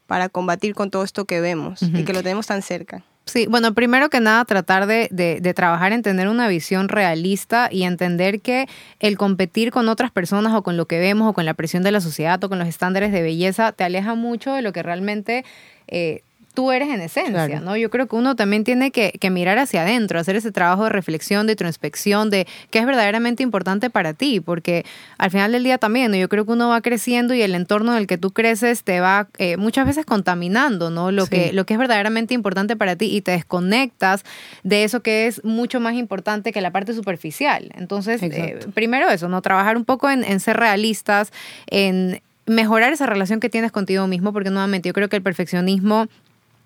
para 0.07 0.29
combatir 0.29 0.75
con 0.75 0.91
todo 0.91 1.05
esto 1.05 1.25
que 1.25 1.41
vemos 1.41 1.83
y 1.83 2.05
que 2.05 2.13
lo 2.13 2.23
tenemos 2.23 2.47
tan 2.47 2.61
cerca? 2.63 3.03
Sí, 3.27 3.47
bueno, 3.49 3.73
primero 3.75 4.11
que 4.11 4.21
nada, 4.21 4.45
tratar 4.45 4.87
de, 4.87 5.09
de- 5.11 5.41
de 5.41 5.55
trabajar 5.55 5.93
en 5.93 6.03
tener 6.03 6.29
una 6.29 6.47
visión 6.47 6.89
realista 6.91 7.69
y 7.73 7.85
entender 7.85 8.43
que 8.43 8.67
el 9.01 9.17
competir 9.17 9.71
con 9.71 9.89
otras 9.89 10.11
personas 10.11 10.53
o 10.55 10.63
con 10.63 10.77
lo 10.77 10.87
que 10.87 10.99
vemos 10.99 11.31
o 11.31 11.33
con 11.33 11.47
la 11.47 11.55
presión 11.55 11.83
de 11.83 11.91
la 11.91 12.03
sociedad 12.03 12.43
o 12.45 12.49
con 12.51 12.59
los 12.59 12.69
estándares 12.69 13.13
de 13.13 13.23
belleza 13.23 13.73
te 13.73 13.85
aleja 13.85 14.15
mucho 14.15 14.53
de 14.53 14.61
lo 14.61 14.73
que 14.75 14.83
realmente 14.83 15.45
eh, 15.89 16.23
tú 16.55 16.71
eres 16.73 16.89
en 16.89 17.01
esencia, 17.01 17.47
Claro. 17.47 17.61
¿no? 17.65 17.77
Yo 17.77 17.91
creo 17.91 18.07
que 18.07 18.15
uno 18.17 18.37
también 18.37 18.63
tiene 18.65 18.91
que, 18.93 19.13
que 19.21 19.29
mirar 19.31 19.59
hacia 19.59 19.83
adentro, 19.83 20.19
hacer 20.21 20.37
ese 20.37 20.53
trabajo 20.53 20.85
de 20.85 20.91
reflexión, 20.91 21.47
de 21.47 21.53
introspección, 21.55 22.31
de 22.31 22.47
qué 22.71 22.79
es 22.79 22.87
verdaderamente 22.87 23.43
importante 23.43 23.91
para 23.91 24.15
ti, 24.15 24.41
porque 24.41 24.87
al 25.19 25.31
final 25.31 25.53
del 25.53 25.65
día 25.65 25.79
también, 25.79 26.13
¿no? 26.13 26.17
yo 26.17 26.29
creo 26.29 26.47
que 26.47 26.53
uno 26.53 26.69
va 26.69 26.81
creciendo 26.81 27.35
y 27.35 27.43
el 27.43 27.55
entorno 27.55 27.93
en 27.93 27.99
el 27.99 28.07
que 28.07 28.19
tú 28.19 28.31
creces 28.31 28.85
te 28.85 29.01
va 29.01 29.29
eh, 29.39 29.57
muchas 29.57 29.87
veces 29.87 30.07
contaminando, 30.07 30.91
¿no? 30.91 31.11
Lo, 31.11 31.25
Sí. 31.25 31.31
que, 31.31 31.53
lo 31.53 31.67
que 31.67 31.75
es 31.75 31.79
verdaderamente 31.79 32.35
importante 32.35 32.77
para 32.77 32.95
ti 32.97 33.07
y 33.07 33.21
te 33.21 33.33
desconectas 33.33 34.25
de 34.63 34.85
eso 34.85 35.01
que 35.01 35.27
es 35.27 35.43
mucho 35.45 35.81
más 35.81 35.95
importante 35.95 36.53
que 36.53 36.61
la 36.61 36.71
parte 36.71 36.95
superficial. 36.95 37.73
Entonces, 37.77 38.23
eh, 38.23 38.61
primero 38.75 39.09
eso, 39.11 39.29
¿no? 39.29 39.43
Trabajar 39.43 39.77
un 39.77 39.85
poco 39.85 40.09
en, 40.11 40.23
en 40.23 40.39
ser 40.41 40.57
realistas, 40.57 41.33
en 41.67 42.21
mejorar 42.47 42.93
esa 42.93 43.07
relación 43.07 43.41
que 43.41 43.49
tienes 43.49 43.73
contigo 43.73 44.07
mismo, 44.07 44.33
porque 44.33 44.51
nuevamente 44.51 44.89
yo 44.89 44.93
creo 44.93 45.09
que 45.09 45.17
el 45.17 45.23
perfeccionismo 45.23 46.07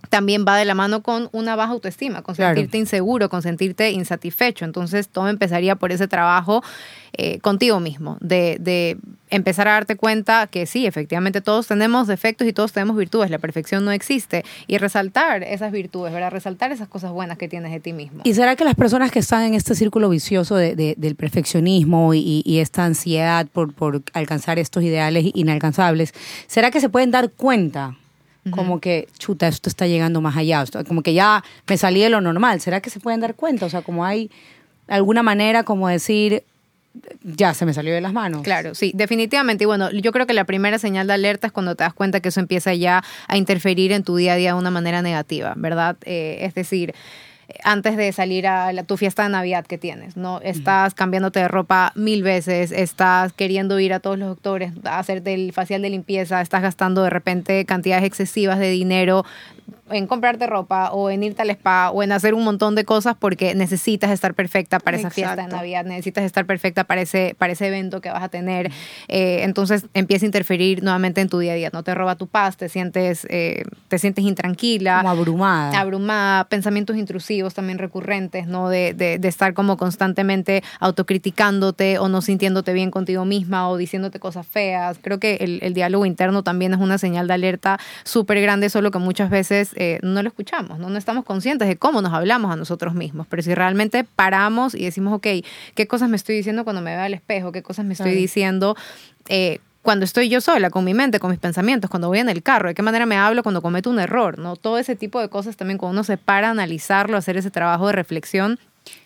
también 0.09 0.45
va 0.47 0.57
de 0.57 0.65
la 0.65 0.75
mano 0.75 1.03
con 1.03 1.29
una 1.33 1.57
baja 1.57 1.73
autoestima, 1.73 2.23
con 2.23 2.35
Claro. 2.35 2.55
sentirte 2.57 2.79
inseguro, 2.79 3.29
con 3.29 3.43
sentirte 3.43 3.91
insatisfecho. 3.91 4.65
Entonces, 4.65 5.09
todo 5.09 5.29
empezaría 5.29 5.77
por 5.77 5.93
ese 5.93 6.09
trabajo 6.09 6.63
eh, 7.15 7.39
contigo 7.41 7.81
mismo, 7.81 8.19
de, 8.21 8.59
de 8.61 8.97
empezar 9.31 9.67
a 9.67 9.73
darte 9.73 9.97
cuenta 9.97 10.47
que 10.47 10.67
sí, 10.67 10.87
efectivamente 10.87 11.41
todos 11.41 11.67
tenemos 11.67 12.07
defectos 12.07 12.47
y 12.47 12.53
todos 12.53 12.73
tenemos 12.73 12.97
virtudes, 12.97 13.31
la 13.31 13.39
perfección 13.39 13.85
no 13.85 13.93
existe, 13.93 14.45
y 14.67 14.77
resaltar 14.79 15.43
esas 15.43 15.73
virtudes, 15.73 16.13
¿verdad? 16.13 16.31
Resaltar 16.31 16.71
esas 16.71 16.87
cosas 16.89 17.11
buenas 17.13 17.39
que 17.39 17.49
tienes 17.49 17.73
de 17.73 17.81
ti 17.81 17.93
mismo. 17.95 18.21
¿Y 18.25 18.35
será 18.35 18.57
que 18.57 18.65
las 18.65 18.75
personas 18.75 19.11
que 19.11 19.19
están 19.21 19.43
en 19.43 19.55
este 19.55 19.75
círculo 19.75 20.09
vicioso 20.11 20.55
de- 20.57 20.77
de- 20.77 20.95
del 20.99 21.17
perfeccionismo 21.17 22.13
y, 22.15 22.43
y 22.45 22.59
esta 22.59 22.85
ansiedad 22.85 23.47
por, 23.47 23.73
por 23.75 24.03
alcanzar 24.13 24.59
estos 24.59 24.83
ideales 24.83 25.31
inalcanzables, 25.35 26.13
será 26.47 26.71
que 26.71 26.81
se 26.81 26.89
pueden 26.91 27.11
dar 27.11 27.31
cuenta? 27.31 27.97
Como 28.51 28.81
que, 28.81 29.09
chuta, 29.19 29.49
esto 29.49 29.69
está 29.69 29.87
llegando 29.87 30.21
más 30.21 30.37
allá, 30.37 30.65
como 30.87 31.03
que 31.03 31.15
ya 31.15 31.43
me 31.67 31.77
salí 31.77 32.01
de 32.01 32.11
lo 32.11 32.21
normal. 32.21 32.61
¿Será 32.61 32.81
que 32.81 32.91
se 32.91 33.01
pueden 33.01 33.21
dar 33.21 33.35
cuenta? 33.35 33.67
O 33.67 33.71
sea, 33.71 33.83
como 33.83 34.05
hay 34.05 34.31
alguna 34.89 35.23
manera 35.23 35.65
como 35.65 35.89
decir, 35.89 36.45
ya 37.23 37.55
se 37.55 37.67
me 37.67 37.75
salió 37.75 37.95
de 37.95 38.01
las 38.01 38.13
manos. 38.13 38.43
Claro, 38.43 38.75
sí, 38.75 38.93
definitivamente. 38.95 39.65
Y 39.65 39.67
bueno, 39.67 39.91
yo 39.91 40.13
creo 40.13 40.27
que 40.27 40.35
la 40.35 40.45
primera 40.45 40.79
señal 40.79 41.07
de 41.07 41.13
alerta 41.13 41.49
es 41.49 41.53
cuando 41.53 41.75
te 41.75 41.85
das 41.85 41.95
cuenta 41.95 42.21
que 42.21 42.29
eso 42.29 42.41
empieza 42.41 42.75
ya 42.75 43.03
a 43.27 43.37
interferir 43.37 43.93
en 43.93 44.03
tu 44.03 44.17
día 44.17 44.35
a 44.35 44.37
día 44.37 44.53
de 44.53 44.59
una 44.59 44.71
manera 44.71 45.03
negativa, 45.03 45.55
¿verdad? 45.57 45.97
Eh, 46.05 46.39
es 46.41 46.55
decir, 46.55 46.95
antes 47.65 47.97
de 47.97 48.13
salir 48.13 48.47
a 48.47 48.73
la- 48.73 48.83
tu 48.83 48.97
fiesta 48.97 49.23
de 49.23 49.31
Navidad 49.31 49.65
que 49.67 49.79
tienes, 49.79 50.17
¿no? 50.17 50.41
Estás 50.43 50.95
cambiándote 50.95 51.41
de 51.41 51.49
ropa 51.49 51.93
mil 51.95 52.23
veces, 52.23 52.73
estás 52.73 53.33
queriendo 53.33 53.81
ir 53.81 53.93
a 53.95 54.01
todos 54.01 54.19
los 54.19 54.29
doctores 54.29 54.73
a 54.85 54.99
hacerte 54.99 55.33
el 55.35 55.53
facial 55.53 55.81
de 55.83 55.91
limpieza, 55.91 56.41
estás 56.41 56.63
gastando 56.63 57.03
de 57.03 57.11
repente 57.11 57.65
cantidades 57.65 58.05
excesivas 58.05 58.59
de 58.59 58.71
dinero 58.71 59.25
en 59.91 60.07
comprarte 60.07 60.47
ropa 60.47 60.91
o 60.93 61.11
en 61.11 61.23
irte 61.23 61.43
al 61.43 61.51
spa 61.51 61.91
o 61.91 62.03
en 62.03 62.13
hacer 62.13 62.35
un 62.35 62.45
montón 62.45 62.75
de 62.75 62.85
cosas 62.85 63.17
porque 63.19 63.55
necesitas 63.55 64.11
estar 64.11 64.35
perfecta 64.35 64.79
para 64.81 64.97
esa 64.97 65.11
fiesta 65.11 65.37
de. 65.37 65.49
Navidad, 65.49 65.85
necesitas 65.85 66.25
estar 66.25 66.45
perfecta 66.47 66.85
para 66.85 67.01
ese, 67.01 67.35
para 67.39 67.53
ese 67.53 67.67
evento 67.69 68.01
que 68.01 68.11
vas 68.11 68.23
a 68.23 68.29
tener. 68.29 68.71
Eh, 69.09 69.41
entonces 69.43 69.87
empieza 69.95 70.25
a 70.25 70.29
interferir 70.29 70.83
nuevamente 70.83 71.21
en 71.21 71.29
tu 71.29 71.39
día 71.39 71.53
a 71.53 71.57
día. 71.57 71.71
No 71.73 71.83
te 71.83 71.95
roba 71.95 72.17
tu 72.17 72.27
paz, 72.27 72.57
te 72.57 72.69
sientes, 72.69 73.27
eh, 73.31 73.63
te 73.89 73.99
sientes 73.99 74.25
intranquila 74.25 74.99
Como 74.99 75.11
abrumada. 75.11 75.79
abrumada, 75.81 76.45
pensamientos 76.49 76.97
intrusivos 76.97 77.55
también 77.55 77.79
recurrentes, 77.79 78.47
¿no? 78.47 78.69
De, 78.69 78.95
de- 78.95 79.19
de 79.19 79.29
estar 79.29 79.55
como 79.55 79.77
constantemente 79.77 80.63
autocriticándote 81.19 81.99
o 81.99 82.09
no 82.09 82.23
sintiéndote 82.23 82.73
bien 82.73 82.91
contigo 82.91 83.25
misma 83.25 83.69
o 83.69 83.77
diciéndote 83.77 84.21
cosas 84.21 84.47
feas. 84.47 84.99
Creo 85.03 85.19
que 85.19 85.37
el, 85.37 85.59
el 85.63 85.75
diálogo 85.75 86.07
interno 86.07 86.43
también 86.43 86.73
es 86.75 86.81
una 86.81 86.99
señal 86.99 87.27
de 87.27 87.35
alerta 87.35 87.79
súper 88.05 88.41
grande, 88.41 88.71
solo 88.71 88.91
que 88.91 88.99
muchas 88.99 89.31
veces 89.31 89.71
eh, 89.81 90.01
no 90.03 90.21
lo 90.25 90.29
escuchamos, 90.29 90.81
¿no? 90.81 90.91
No 90.91 90.99
estamos 90.99 91.25
conscientes 91.25 91.69
de 91.69 91.77
cómo 91.77 92.03
nos 92.03 92.13
hablamos 92.13 92.53
a 92.53 92.57
nosotros 92.57 92.95
mismos. 92.95 93.29
Pero 93.31 93.43
si 93.45 93.55
realmente 93.55 94.03
paramos 94.03 94.75
y 94.75 94.85
decimos, 94.85 95.15
ok, 95.15 95.29
¿qué 95.77 95.87
cosas 95.87 96.09
me 96.09 96.17
estoy 96.17 96.35
diciendo 96.35 96.65
cuando 96.65 96.83
me 96.83 96.97
veo 96.97 97.05
al 97.05 97.15
espejo? 97.15 97.53
¿Qué 97.53 97.63
cosas 97.63 97.87
me 97.87 97.93
estoy 97.93 98.13
diciendo? 98.13 98.77
Eh, 99.29 99.61
cuando 99.83 100.05
estoy 100.05 100.29
yo 100.29 100.41
sola, 100.41 100.71
con 100.71 100.85
mi 100.85 100.95
mente, 100.95 101.21
con 101.21 101.31
mis 101.31 101.39
pensamientos, 101.39 101.89
cuando 101.89 102.09
voy 102.09 102.19
en 102.19 102.29
el 102.29 102.43
carro, 102.43 102.67
de 102.67 102.75
qué 102.75 102.83
manera 102.83 103.07
me 103.07 103.17
hablo 103.17 103.45
cuando 103.45 103.63
cometo 103.63 103.89
un 103.89 104.01
error, 104.01 104.37
¿no? 104.37 104.57
Todo 104.57 104.79
ese 104.79 104.97
tipo 104.97 105.21
de 105.21 105.29
cosas 105.29 105.57
también 105.57 105.79
cuando 105.79 105.93
uno 105.93 106.03
se 106.03 106.17
para 106.17 106.49
a 106.49 106.51
analizarlo, 106.51 107.17
hacer 107.17 107.37
ese 107.37 107.53
trabajo 107.53 107.87
de 107.87 107.93
reflexión, 107.93 108.59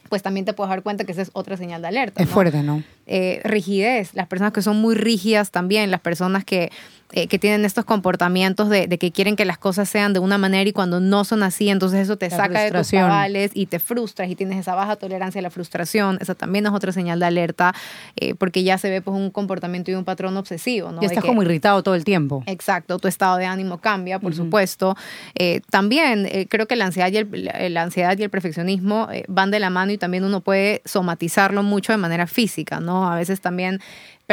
pues 0.09 0.23
también 0.23 0.47
te 0.47 0.55
puedes 0.55 0.71
dar 0.71 0.83
cuenta 0.83 1.05
que 1.05 1.13
esa 1.13 1.23
es 1.23 1.31
otra 1.35 1.59
señal 1.59 1.83
de 1.83 1.89
alerta. 1.89 2.23
Es 2.23 2.29
¿no? 2.29 2.35
fuerte, 2.35 2.63
¿no? 2.63 2.83
Eh, 3.07 3.43
rigidez, 3.45 4.15
las 4.15 4.27
personas 4.27 4.53
que 4.55 4.63
son 4.63 4.81
muy 4.81 4.95
rígidas 4.95 5.51
también, 5.51 5.91
las 5.91 6.01
personas 6.01 6.45
que, 6.45 6.71
eh, 7.13 7.27
que 7.29 7.39
tienen 7.39 7.65
estos 7.65 7.85
comportamientos 7.85 8.69
de, 8.69 8.87
de 8.87 8.99
que 8.99 9.13
quieren 9.13 9.37
que 9.37 9.45
las 9.45 9.59
cosas 9.59 9.89
sean 9.89 10.13
de 10.13 10.19
una 10.19 10.39
manera 10.39 10.69
y 10.69 10.73
cuando 10.73 10.99
no 11.01 11.25
son 11.25 11.43
así, 11.43 11.69
entonces 11.69 12.01
eso 12.01 12.17
te 12.17 12.31
La 12.31 12.37
saca 12.37 12.61
de 12.63 12.71
tus 12.71 12.91
cabales 12.91 13.51
y 13.55 13.67
te 13.67 13.79
frustras 13.79 14.29
y 14.31 14.35
tienes 14.37 14.59
esa 14.59 14.75
baja 14.75 14.97
tolerancia 14.97 15.39
a 15.39 15.43
la 15.43 15.51
frustración. 15.51 16.19
Esa 16.21 16.35
también 16.35 16.67
es 16.67 16.73
otra 16.73 16.91
señal 16.93 17.21
de 17.21 17.27
alerta 17.27 17.75
eh, 18.17 18.35
porque 18.35 18.63
ya 18.65 18.79
se 18.79 18.91
ve 18.91 19.01
pues 19.03 19.17
un 19.17 19.31
comportamiento 19.31 19.91
y 19.91 19.95
un 19.95 20.05
patrón 20.05 20.37
obsesivo. 20.37 20.91
¿no? 20.93 21.03
Y 21.03 21.07
estás 21.07 21.23
que- 21.23 21.29
como 21.29 21.43
irritado 21.43 21.83
todo 21.83 21.95
el 21.95 22.05
tiempo. 22.05 22.43
Exacto, 22.47 22.99
tu 22.99 23.09
estado 23.09 23.37
de 23.37 23.47
ánimo 23.47 23.79
cambia, 23.79 24.19
por 24.19 24.35
supuesto. 24.35 24.97
Eh, 25.35 25.61
también 25.71 26.29
creo 26.49 26.67
que 26.67 26.77
la 26.77 26.87
ansiedad 26.87 27.11
y 27.13 27.19
el, 27.19 27.75
la- 27.75 27.83
ansiedad 27.83 28.17
y 28.19 28.23
el 28.23 28.31
perfeccionismo 28.31 29.09
van 29.29 29.51
de 29.51 29.61
la 29.61 29.71
mano 29.71 29.93
y 29.93 29.99
también 29.99 30.25
uno 30.25 30.41
puede 30.41 30.81
somatizarlo 30.85 31.63
mucho 31.63 31.93
de 31.93 31.99
manera 31.99 32.27
física, 32.27 32.81
¿no? 32.81 33.11
A 33.11 33.17
veces 33.17 33.41
también 33.41 33.81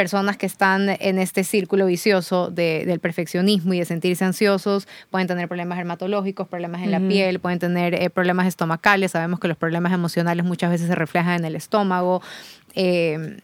personas 0.00 0.36
que 0.38 0.46
están 0.46 0.88
en 0.88 1.18
este 1.18 1.44
círculo 1.44 1.84
vicioso 1.86 2.50
de- 2.50 2.84
del 2.86 3.00
perfeccionismo 3.00 3.74
y 3.74 3.78
de 3.80 3.84
sentirse 3.84 4.24
ansiosos 4.24 4.88
pueden 5.10 5.26
tener 5.28 5.46
problemas 5.46 5.76
dermatológicos, 5.76 6.48
problemas 6.48 6.80
en 6.82 6.90
la 6.90 7.00
piel, 7.08 7.38
pueden 7.38 7.58
tener 7.58 7.94
eh, 7.94 8.08
problemas 8.08 8.46
estomacales. 8.46 9.10
Sabemos 9.10 9.40
que 9.40 9.48
los 9.48 9.58
problemas 9.58 9.92
emocionales 9.92 10.44
muchas 10.46 10.70
veces 10.70 10.86
se 10.86 10.94
reflejan 10.94 11.34
en 11.40 11.44
el 11.44 11.54
estómago. 11.54 12.22
Eh, 12.74 13.40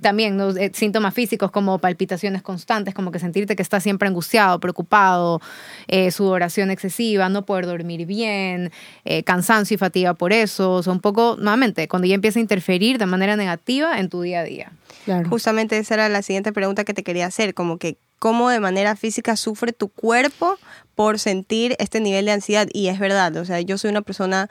también 0.00 0.36
¿no? 0.36 0.50
Eh, 0.50 0.70
síntomas 0.74 1.14
físicos 1.14 1.50
como 1.50 1.78
palpitaciones 1.78 2.42
constantes, 2.42 2.94
como 2.94 3.10
que 3.10 3.18
sentirte 3.18 3.56
que 3.56 3.62
estás 3.62 3.82
siempre 3.82 4.08
angustiado, 4.08 4.58
preocupado, 4.58 5.40
eh, 5.88 6.10
sudoración 6.10 6.70
excesiva, 6.70 7.28
no 7.28 7.44
poder 7.44 7.66
dormir 7.66 8.06
bien, 8.06 8.72
eh, 9.04 9.22
cansancio 9.22 9.74
y 9.74 9.78
fatiga 9.78 10.14
por 10.14 10.32
eso. 10.32 10.72
O 10.72 10.82
sea, 10.82 10.92
un 10.92 11.00
poco, 11.00 11.36
nuevamente, 11.38 11.88
cuando 11.88 12.06
ya 12.08 12.14
empieza 12.14 12.38
a 12.38 12.42
interferir 12.42 12.98
de 12.98 13.06
manera 13.06 13.36
negativa 13.36 13.98
en 13.98 14.08
tu 14.08 14.22
día 14.22 14.40
a 14.40 14.44
día. 14.44 14.72
Claro. 15.04 15.28
Justamente 15.28 15.78
esa 15.78 15.94
era 15.94 16.08
la 16.08 16.22
siguiente 16.22 16.52
pregunta 16.52 16.84
que 16.84 16.94
te 16.94 17.02
quería 17.02 17.26
hacer, 17.26 17.54
como 17.54 17.78
que 17.78 17.96
cómo 18.18 18.50
de 18.50 18.60
manera 18.60 18.96
física 18.96 19.34
sufre 19.34 19.72
tu 19.72 19.88
cuerpo 19.88 20.58
por 20.94 21.18
sentir 21.18 21.74
este 21.78 22.00
nivel 22.00 22.26
de 22.26 22.32
ansiedad. 22.32 22.68
Y 22.72 22.88
es 22.88 22.98
verdad, 22.98 23.36
o 23.36 23.44
sea, 23.44 23.60
yo 23.60 23.78
soy 23.78 23.90
una 23.90 24.02
persona 24.02 24.48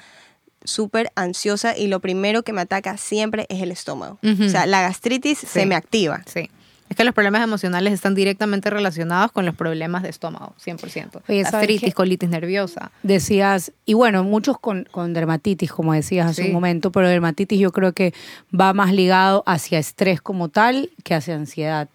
súper 0.63 1.11
ansiosa 1.15 1.77
y 1.77 1.87
lo 1.87 1.99
primero 1.99 2.43
que 2.43 2.53
me 2.53 2.61
ataca 2.61 2.97
siempre 2.97 3.45
es 3.49 3.61
el 3.61 3.71
estómago. 3.71 4.19
O 4.23 4.49
sea, 4.49 4.65
la 4.65 4.81
gastritis 4.81 5.37
se 5.39 5.65
me 5.65 5.75
activa. 5.75 6.21
Sí. 6.25 6.49
Es 6.89 6.95
que 6.97 7.03
los 7.03 7.13
problemas 7.13 7.43
emocionales 7.43 7.93
están 7.93 8.15
directamente 8.15 8.71
relacionados 8.71 9.31
con 9.31 9.45
los 9.45 9.53
problemas 9.55 10.01
de 10.01 10.09
estómago, 10.09 10.55
100%. 10.65 11.21
Oye, 11.27 11.43
¿sabes 11.43 11.51
Gastritis, 11.51 11.93
colitis 11.93 12.29
nerviosa. 12.29 12.91
Decías, 13.03 13.71
y 13.85 13.93
bueno, 13.93 14.23
muchos 14.23 14.57
con, 14.59 14.87
con 14.89 15.13
dermatitis, 15.13 15.71
como 15.71 15.93
decías 15.93 16.31
hace 16.31 16.41
Sí. 16.41 16.47
un 16.47 16.53
momento, 16.55 16.91
pero 16.91 17.07
dermatitis 17.07 17.59
yo 17.59 17.71
creo 17.71 17.93
que 17.93 18.15
va 18.59 18.73
más 18.73 18.91
ligado 18.91 19.43
hacia 19.45 19.77
estrés 19.77 20.19
como 20.19 20.49
tal 20.49 20.89
que 21.03 21.13
hacia 21.13 21.35
ansiedad. 21.35 21.89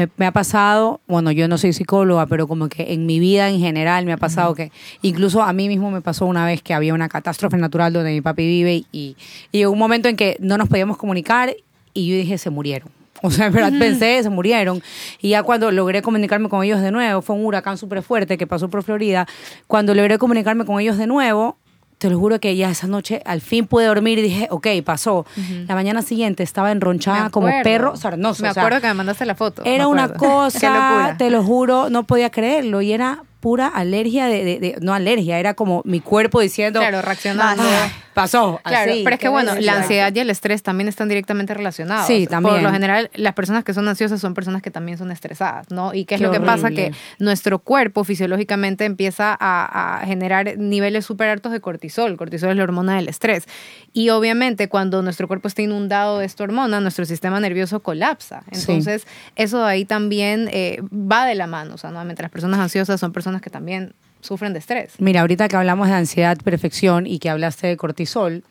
Me, 0.00 0.08
me 0.16 0.24
ha 0.24 0.32
pasado, 0.32 1.02
bueno, 1.06 1.30
yo 1.30 1.46
no 1.46 1.58
soy 1.58 1.74
psicóloga, 1.74 2.24
pero 2.24 2.48
como 2.48 2.70
que 2.70 2.94
en 2.94 3.04
mi 3.04 3.20
vida 3.20 3.50
en 3.50 3.60
general 3.60 4.06
me 4.06 4.14
ha 4.14 4.16
pasado 4.16 4.54
que, 4.54 4.72
incluso 5.02 5.42
a 5.42 5.52
mí 5.52 5.68
mismo 5.68 5.90
me 5.90 6.00
pasó 6.00 6.24
una 6.24 6.46
vez 6.46 6.62
que 6.62 6.72
había 6.72 6.94
una 6.94 7.10
catástrofe 7.10 7.58
natural 7.58 7.92
donde 7.92 8.12
mi 8.12 8.22
papi 8.22 8.46
vive 8.46 8.76
y, 8.76 8.86
y, 8.92 9.16
llegó 9.52 9.72
un 9.72 9.78
momento 9.78 10.08
en 10.08 10.16
que 10.16 10.38
no 10.40 10.56
nos 10.56 10.70
podíamos 10.70 10.96
comunicar 10.96 11.54
y 11.92 12.08
yo 12.08 12.16
dije, 12.16 12.38
se 12.38 12.48
murieron. 12.48 12.88
O 13.22 13.30
sea, 13.30 13.48
en 13.48 13.52
verdad 13.52 13.78
pensé, 13.78 14.22
se 14.22 14.30
murieron. 14.30 14.82
Y 15.20 15.28
ya 15.28 15.42
cuando 15.42 15.70
logré 15.70 16.00
comunicarme 16.00 16.48
con 16.48 16.64
ellos 16.64 16.80
de 16.80 16.90
nuevo, 16.90 17.20
fue 17.20 17.36
un 17.36 17.44
huracán 17.44 17.76
súper 17.76 18.02
fuerte 18.02 18.38
que 18.38 18.46
pasó 18.46 18.70
por 18.70 18.82
Florida. 18.82 19.28
Cuando 19.66 19.94
logré 19.94 20.16
comunicarme 20.16 20.64
con 20.64 20.80
ellos 20.80 20.96
de 20.96 21.06
nuevo, 21.06 21.58
te 22.00 22.08
lo 22.08 22.18
juro 22.18 22.40
que 22.40 22.56
ya 22.56 22.70
esa 22.70 22.86
noche 22.86 23.20
al 23.26 23.42
fin 23.42 23.66
pude 23.66 23.84
dormir 23.84 24.18
y 24.18 24.22
dije, 24.22 24.48
ok, 24.50 24.66
pasó. 24.82 25.26
La 25.68 25.74
mañana 25.74 26.00
siguiente 26.00 26.42
estaba 26.42 26.72
enronchada 26.72 27.24
Me 27.24 27.30
como 27.30 27.48
perro 27.62 27.94
sarnoso. 27.94 28.42
Me 28.42 28.48
o 28.48 28.54
sea, 28.54 28.62
acuerdo 28.62 28.80
que 28.80 28.86
me 28.86 28.94
mandaste 28.94 29.26
la 29.26 29.34
foto. 29.34 29.62
era 29.66 29.84
me 29.84 29.90
una 29.90 30.14
cosa, 30.14 31.14
te 31.18 31.28
lo 31.28 31.44
juro, 31.44 31.90
no 31.90 32.04
podía 32.04 32.30
creerlo. 32.30 32.80
Y 32.80 32.92
era 32.94 33.22
pura 33.40 33.66
alergia 33.68 34.26
de, 34.26 34.44
de- 34.44 34.60
de- 34.60 34.76
no 34.80 34.92
alergia, 34.94 35.38
era 35.38 35.54
como 35.54 35.82
mi 35.84 36.00
cuerpo 36.00 36.40
diciendo, 36.40 36.80
Claro, 36.80 37.00
reaccionando. 37.02 37.62
"Ah, 37.64 37.88
pasó. 38.12 38.60
Claro, 38.64 38.90
así, 38.92 39.00
pero 39.02 39.14
es 39.14 39.20
que 39.20 39.28
bueno, 39.28 39.54
la 39.58 39.76
ansiedad 39.78 40.12
y 40.14 40.18
el 40.18 40.28
estrés 40.30 40.62
también 40.62 40.88
están 40.88 41.08
directamente 41.08 41.54
relacionados. 41.54 42.06
Sí, 42.06 42.26
también. 42.26 42.56
Por 42.56 42.62
lo 42.64 42.70
general, 42.72 43.08
las 43.14 43.32
personas 43.34 43.64
que 43.64 43.72
son 43.72 43.88
ansiosas 43.88 44.20
son 44.20 44.34
personas 44.34 44.60
que 44.62 44.70
también 44.70 44.98
son 44.98 45.10
estresadas, 45.10 45.70
¿no? 45.70 45.94
Y 45.94 46.04
qué 46.04 46.16
es 46.16 46.20
Qué 46.20 46.26
lo 46.26 46.32
que 46.32 46.40
pasa 46.40 46.70
que 46.70 46.92
nuestro 47.18 47.60
cuerpo 47.60 48.04
fisiológicamente 48.04 48.84
empieza 48.84 49.34
a, 49.40 50.00
a 50.02 50.06
generar 50.06 50.58
niveles 50.58 51.06
súper 51.06 51.28
altos 51.30 51.52
de 51.52 51.60
cortisol. 51.60 52.16
Cortisol 52.18 52.50
es 52.50 52.56
la 52.56 52.64
hormona 52.64 52.96
del 52.96 53.08
estrés. 53.08 53.46
Y 53.92 54.10
obviamente 54.10 54.68
cuando 54.68 55.00
nuestro 55.02 55.26
cuerpo 55.28 55.48
está 55.48 55.62
inundado 55.62 56.18
de 56.18 56.26
esta 56.26 56.44
hormona, 56.44 56.80
nuestro 56.80 57.04
sistema 57.06 57.40
nervioso 57.40 57.80
colapsa. 57.80 58.42
Sí. 58.52 58.72
Entonces, 58.72 59.06
eso 59.36 59.62
de 59.64 59.70
ahí 59.70 59.84
también 59.84 60.48
eh, 60.52 60.82
va 60.92 61.24
de 61.26 61.36
la 61.36 61.46
mano. 61.46 61.74
O 61.74 61.78
sea, 61.78 61.90
nuevamente 61.90 62.22
las 62.22 62.30
personas 62.30 62.60
ansiosas 62.60 63.00
son 63.00 63.12
personas 63.12 63.29
que 63.38 63.50
también 63.50 63.94
sufren 64.20 64.52
de 64.52 64.58
estrés. 64.58 64.94
Mira, 64.98 65.20
ahorita 65.20 65.48
que 65.48 65.56
hablamos 65.56 65.88
de 65.88 65.94
ansiedad, 65.94 66.36
perfección 66.38 67.06
y 67.06 67.18
que 67.18 67.30
hablaste 67.30 67.68
de 67.68 67.76
cortisol, 67.76 68.44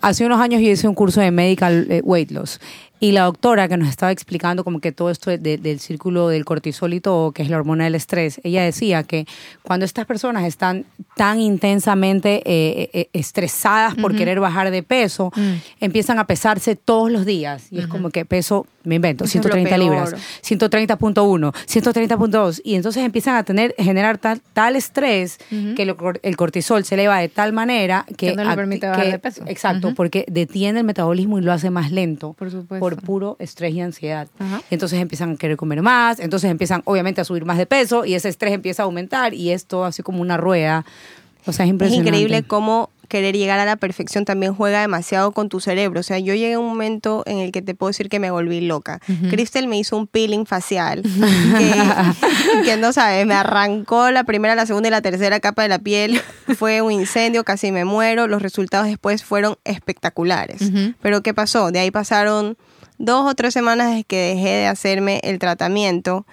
hace 0.00 0.26
unos 0.26 0.40
años 0.40 0.60
yo 0.60 0.68
hice 0.68 0.88
un 0.88 0.94
curso 0.94 1.20
de 1.20 1.30
medical 1.30 1.86
eh, 1.90 2.00
weight 2.04 2.30
loss 2.30 2.60
y 3.00 3.12
la 3.12 3.22
doctora 3.22 3.66
que 3.66 3.76
nos 3.78 3.88
estaba 3.88 4.12
explicando 4.12 4.62
como 4.62 4.78
que 4.80 4.92
todo 4.92 5.10
esto 5.10 5.30
de- 5.30 5.38
de- 5.38 5.56
del 5.58 5.80
círculo 5.80 6.28
del 6.28 6.44
cortisol 6.44 6.92
y 6.94 7.00
todo, 7.00 7.32
que 7.32 7.42
es 7.42 7.48
la 7.50 7.56
hormona 7.56 7.84
del 7.84 7.94
estrés, 7.94 8.40
ella 8.44 8.62
decía 8.62 9.02
que 9.02 9.26
cuando 9.62 9.86
estas 9.86 10.04
personas 10.06 10.44
están 10.44 10.84
tan 11.16 11.40
intensamente 11.40 12.42
eh, 12.44 12.90
eh, 12.92 13.08
estresadas 13.12 13.94
por 13.94 14.14
querer 14.14 14.38
bajar 14.40 14.70
de 14.70 14.82
peso, 14.82 15.32
Mm. 15.34 15.52
empiezan 15.80 16.18
a 16.18 16.26
pesarse 16.26 16.76
todos 16.76 17.10
los 17.10 17.24
días 17.26 17.68
y 17.72 17.78
es 17.78 17.86
como 17.86 18.10
que 18.10 18.24
peso, 18.24 18.66
me 18.84 18.94
invento, 18.96 19.24
Eso 19.24 19.38
es 19.38 19.44
lo 19.44 19.50
130 19.52 19.76
libras, 19.78 20.10
peor. 20.10 20.20
130.1, 20.42 21.52
130.2 21.66 22.60
y 22.64 22.74
entonces 22.74 23.02
empiezan 23.04 23.36
a 23.36 23.44
tener 23.44 23.74
generar 23.78 24.18
tal, 24.18 24.40
tal 24.52 24.76
estrés 24.76 25.38
que 25.76 25.84
lo 25.84 25.96
el 26.22 26.36
cortisol 26.36 26.84
se 26.84 26.94
eleva 26.94 27.18
de 27.18 27.28
tal 27.28 27.52
manera 27.52 28.04
que, 28.08 28.28
Que 28.30 28.36
no 28.36 28.44
le 28.44 28.54
permite 28.56 28.86
bajar 28.88 29.04
que- 29.04 29.10
de 29.12 29.18
peso. 29.18 29.42
Exacto, 29.46 29.94
porque 29.94 30.24
detiene 30.28 30.80
el 30.80 30.84
metabolismo 30.86 31.38
y 31.38 31.42
lo 31.42 31.52
hace 31.52 31.70
más 31.70 31.90
lento 31.92 32.34
Por 32.38 32.50
supuesto. 32.50 32.80
por 32.80 32.89
puro 32.96 33.36
estrés 33.38 33.74
y 33.74 33.80
ansiedad. 33.80 34.28
Ajá. 34.38 34.62
Y 34.70 34.74
entonces 34.74 35.00
empiezan 35.00 35.32
a 35.32 35.36
querer 35.36 35.56
comer 35.56 35.82
más, 35.82 36.20
entonces 36.20 36.50
empiezan 36.50 36.82
obviamente 36.84 37.20
a 37.20 37.24
subir 37.24 37.44
más 37.44 37.58
de 37.58 37.66
peso 37.66 38.04
y 38.04 38.14
ese 38.14 38.28
estrés 38.28 38.52
empieza 38.52 38.82
a 38.82 38.86
aumentar 38.86 39.34
y 39.34 39.50
es 39.50 39.66
todo 39.66 39.84
así 39.84 40.02
como 40.02 40.20
una 40.20 40.36
rueda. 40.36 40.84
O 41.46 41.52
sea, 41.52 41.64
es 41.64 41.68
Es 41.68 41.72
impresionante. 41.72 42.08
increíble 42.10 42.42
cómo 42.42 42.90
querer 43.08 43.36
llegar 43.36 43.58
a 43.58 43.64
la 43.64 43.74
perfección 43.74 44.24
también 44.24 44.54
juega 44.54 44.82
demasiado 44.82 45.32
con 45.32 45.48
tu 45.48 45.58
cerebro. 45.58 45.98
O 45.98 46.02
sea, 46.04 46.20
yo 46.20 46.32
llegué 46.34 46.52
a 46.52 46.58
un 46.60 46.66
momento 46.68 47.24
en 47.26 47.38
el 47.38 47.50
que 47.50 47.60
te 47.60 47.74
puedo 47.74 47.88
decir 47.88 48.08
que 48.08 48.20
me 48.20 48.30
volví 48.30 48.60
loca. 48.60 49.00
Crystal 49.30 49.66
me 49.66 49.78
hizo 49.78 49.96
un 49.96 50.06
peeling 50.06 50.46
facial 50.46 51.02
que, 51.58 52.62
que 52.64 52.76
no 52.76 52.92
sabes, 52.92 53.26
me 53.26 53.34
arrancó 53.34 54.12
la 54.12 54.22
primera, 54.22 54.54
la 54.54 54.64
segunda 54.66 54.88
y 54.88 54.90
la 54.92 55.02
tercera 55.02 55.40
capa 55.40 55.62
de 55.62 55.68
la 55.68 55.80
piel. 55.80 56.20
Fue 56.56 56.82
un 56.82 56.92
incendio, 56.92 57.42
casi 57.42 57.72
me 57.72 57.84
muero. 57.84 58.28
Los 58.28 58.42
resultados 58.42 58.86
después 58.86 59.24
fueron 59.24 59.56
espectaculares. 59.64 60.62
Ujú. 60.62 60.94
Pero 61.02 61.22
¿qué 61.22 61.34
pasó? 61.34 61.72
De 61.72 61.80
ahí 61.80 61.90
pasaron 61.90 62.56
dos 63.00 63.28
o 63.28 63.34
tres 63.34 63.54
semanas 63.54 63.88
desde 63.88 64.04
que 64.04 64.34
dejé 64.34 64.50
de 64.50 64.66
hacerme 64.66 65.20
el 65.24 65.38
tratamiento 65.38 66.26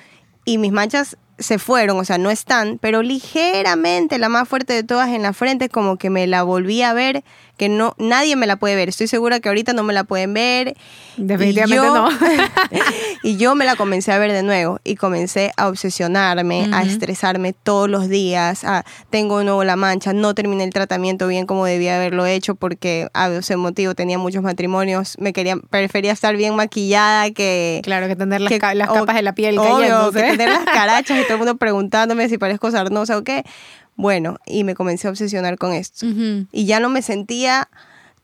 y 0.43 0.57
mis 0.57 0.73
manchas 0.73 1.17
se 1.39 1.59
fueron, 1.59 1.97
o 1.97 2.03
sea, 2.03 2.17
no 2.17 2.29
están, 2.29 2.77
pero 2.79 3.03
ligeramente 3.03 4.17
la 4.17 4.27
más 4.27 4.49
fuerte 4.49 4.73
de 4.73 4.83
todas 4.83 5.09
en 5.09 5.21
la 5.21 5.33
frente, 5.33 5.69
como 5.69 5.97
que 5.97 6.09
me 6.09 6.27
la 6.27 6.43
volví 6.43 6.81
a 6.81 6.93
ver 6.93 7.23
que 7.57 7.69
no 7.69 7.95
nadie 7.97 8.35
me 8.35 8.45
la 8.47 8.55
puede 8.57 8.75
ver. 8.75 8.89
Estoy 8.89 9.07
segura 9.07 9.39
que 9.39 9.49
ahorita 9.49 9.73
no 9.73 9.83
me 9.83 9.93
la 9.93 10.03
pueden 10.03 10.33
ver. 10.33 10.75
Definitivamente 11.17 11.75
y 11.75 11.87
yo, 11.87 11.93
no. 11.95 12.09
y 13.23 13.37
yo 13.37 13.55
me 13.55 13.65
la 13.65 13.75
comencé 13.75 14.11
a 14.11 14.19
ver 14.19 14.31
de 14.31 14.43
nuevo 14.43 14.79
y 14.83 14.95
comencé 14.95 15.51
a 15.57 15.67
obsesionarme, 15.67 16.69
a 16.71 16.83
estresarme 16.83 17.53
todos 17.53 17.89
los 17.89 18.07
días. 18.09 18.63
A, 18.63 18.85
tengo 19.09 19.39
de 19.39 19.45
nuevo 19.45 19.63
la 19.63 19.75
mancha, 19.75 20.13
no 20.13 20.35
terminé 20.35 20.63
el 20.63 20.69
tratamiento 20.71 21.27
bien 21.27 21.45
como 21.47 21.65
debía 21.65 21.95
haberlo 21.95 22.25
hecho 22.27 22.55
porque 22.55 23.07
a 23.13 23.29
ese 23.29 23.57
motivo 23.57 23.95
tenía 23.95 24.17
muchos 24.17 24.43
matrimonios. 24.43 25.15
Me 25.19 25.33
quería, 25.33 25.57
prefería 25.57 26.11
estar 26.11 26.35
bien 26.35 26.55
maquillada 26.55 27.31
que. 27.31 27.81
Claro, 27.83 28.07
que 28.07 28.15
tener 28.15 28.41
las, 28.41 28.49
que- 28.51 28.59
ca- 28.59 28.75
las 28.75 28.89
o- 28.89 28.93
capas 28.93 29.15
de 29.15 29.23
la 29.23 29.33
piel 29.33 29.57
obvio, 29.57 29.77
cayéndose. 29.79 30.21
que 30.21 30.29
tener 30.37 30.49
las 30.49 30.65
carachas 30.65 31.17
y 31.19 31.23
todo 31.23 31.33
el 31.33 31.37
mundo 31.39 31.57
preguntándome 31.57 32.29
si 32.29 32.37
parezco 32.37 32.69
sarnosa 32.71 33.17
o 33.17 33.23
qué. 33.23 33.43
Bueno, 33.97 34.37
y 34.45 34.63
me 34.63 34.75
comencé 34.75 35.07
a 35.07 35.11
obsesionar 35.11 35.57
con 35.57 35.73
esto. 35.73 36.05
Y 36.51 36.65
ya 36.65 36.79
no 36.79 36.87
me 36.87 37.01
sentía 37.01 37.67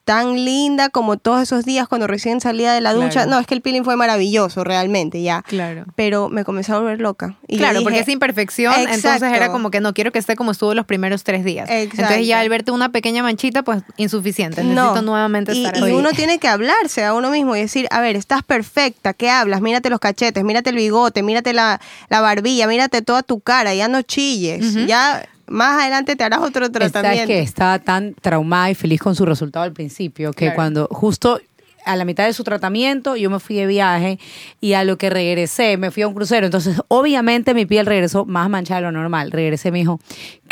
tan 0.06 0.44
linda 0.44 0.90
como 0.90 1.18
todos 1.18 1.42
esos 1.42 1.64
días 1.64 1.88
cuando 1.88 2.08
recién 2.08 2.42
salía 2.42 2.74
de 2.74 2.82
la 2.82 2.94
ducha. 2.94 3.10
Claro. 3.10 3.32
No, 3.32 3.40
es 3.40 3.48
que 3.48 3.54
el 3.54 3.62
peeling 3.62 3.84
fue 3.84 3.96
maravilloso, 3.96 4.64
realmente, 4.64 5.22
ya. 5.22 5.44
Claro. 5.44 5.86
Pero 5.96 6.28
me 6.28 6.44
comencé 6.44 6.74
a 6.74 6.80
volver 6.80 7.00
loca. 7.00 7.38
Y 7.48 7.58
claro, 7.58 7.80
dije, 7.80 7.84
porque 7.84 8.00
es 8.00 8.10
imperfección, 8.10 8.74
entonces 8.74 9.06
Exacto. 9.06 9.34
era 9.34 9.50
como 9.52 9.72
que 9.72 9.80
no 9.80 9.94
quiero 9.94 10.12
que 10.12 10.20
esté 10.20 10.36
como 10.36 10.52
estuvo 10.52 10.74
los 10.74 10.86
primeros 10.86 11.24
tres 11.24 11.46
días. 11.46 11.70
Entonces 11.70 12.08
ya 12.08 12.16
Exacto. 12.18 12.36
al 12.42 12.50
verte 12.50 12.72
una 12.72 12.90
pequeña 12.92 13.24
manchita, 13.24 13.64
pues 13.64 13.82
insuficiente. 13.96 14.62
Necesito 14.64 15.02
nuevamente 15.04 15.54
y, 15.54 15.66
estar 15.66 15.82
y 15.82 15.84
ahí. 15.86 15.94
uno 15.94 16.12
tiene 16.12 16.38
que 16.38 16.50
hablarse 16.50 17.06
a 17.06 17.14
uno 17.14 17.30
mismo 17.30 17.56
y 17.56 17.62
decir, 17.62 17.88
a 17.90 18.02
ver, 18.02 18.18
estás 18.18 18.44
perfecta, 18.44 19.14
¿qué 19.14 19.30
hablas? 19.30 19.62
Mírate 19.62 19.90
los 19.90 20.02
cachetes, 20.02 20.44
mírate 20.44 20.72
el 20.72 20.76
bigote, 20.76 21.24
mírate 21.24 21.54
la, 21.54 21.80
la 22.10 22.20
barbilla, 22.20 22.68
mírate 22.68 23.02
toda 23.04 23.24
tu 23.24 23.40
cara, 23.40 23.74
ya 23.74 23.88
no 23.88 24.02
chilles, 24.02 24.86
ya 24.86 25.26
más 25.54 25.82
adelante 25.82 26.16
te 26.16 26.24
harás 26.24 26.40
otro 26.42 26.70
tratamiento. 26.72 27.22
es 27.22 27.28
que 27.28 27.40
estaba 27.40 27.80
tan 27.80 28.14
traumada 28.16 28.70
y 28.72 28.76
feliz 28.76 29.00
con 29.02 29.16
su 29.16 29.26
resultado 29.26 29.64
al 29.64 29.72
principio 29.74 30.32
que 30.34 30.46
Claro. 30.46 30.56
cuando 30.56 30.88
justo 30.92 31.40
a 31.86 31.98
la 31.98 32.06
mitad 32.06 32.26
de 32.26 32.32
su 32.32 32.46
tratamiento 32.46 33.18
yo 33.18 33.30
me 33.30 33.40
fui 33.42 33.56
de 33.58 33.66
viaje 33.68 34.18
y 34.62 34.72
a 34.72 34.86
lo 34.86 34.98
que 34.98 35.10
regresé 35.10 35.76
me 35.76 35.92
fui 35.92 36.04
a 36.04 36.08
un 36.08 36.14
crucero. 36.14 36.46
Entonces, 36.46 36.78
obviamente 36.88 37.54
mi 37.54 37.66
piel 37.66 37.86
regresó 37.86 38.26
más 38.26 38.50
manchada 38.50 38.80
de 38.80 38.86
lo 38.88 38.92
normal. 38.94 39.32
Regresé 39.32 39.70
me 39.72 39.80
dijo, 39.80 40.00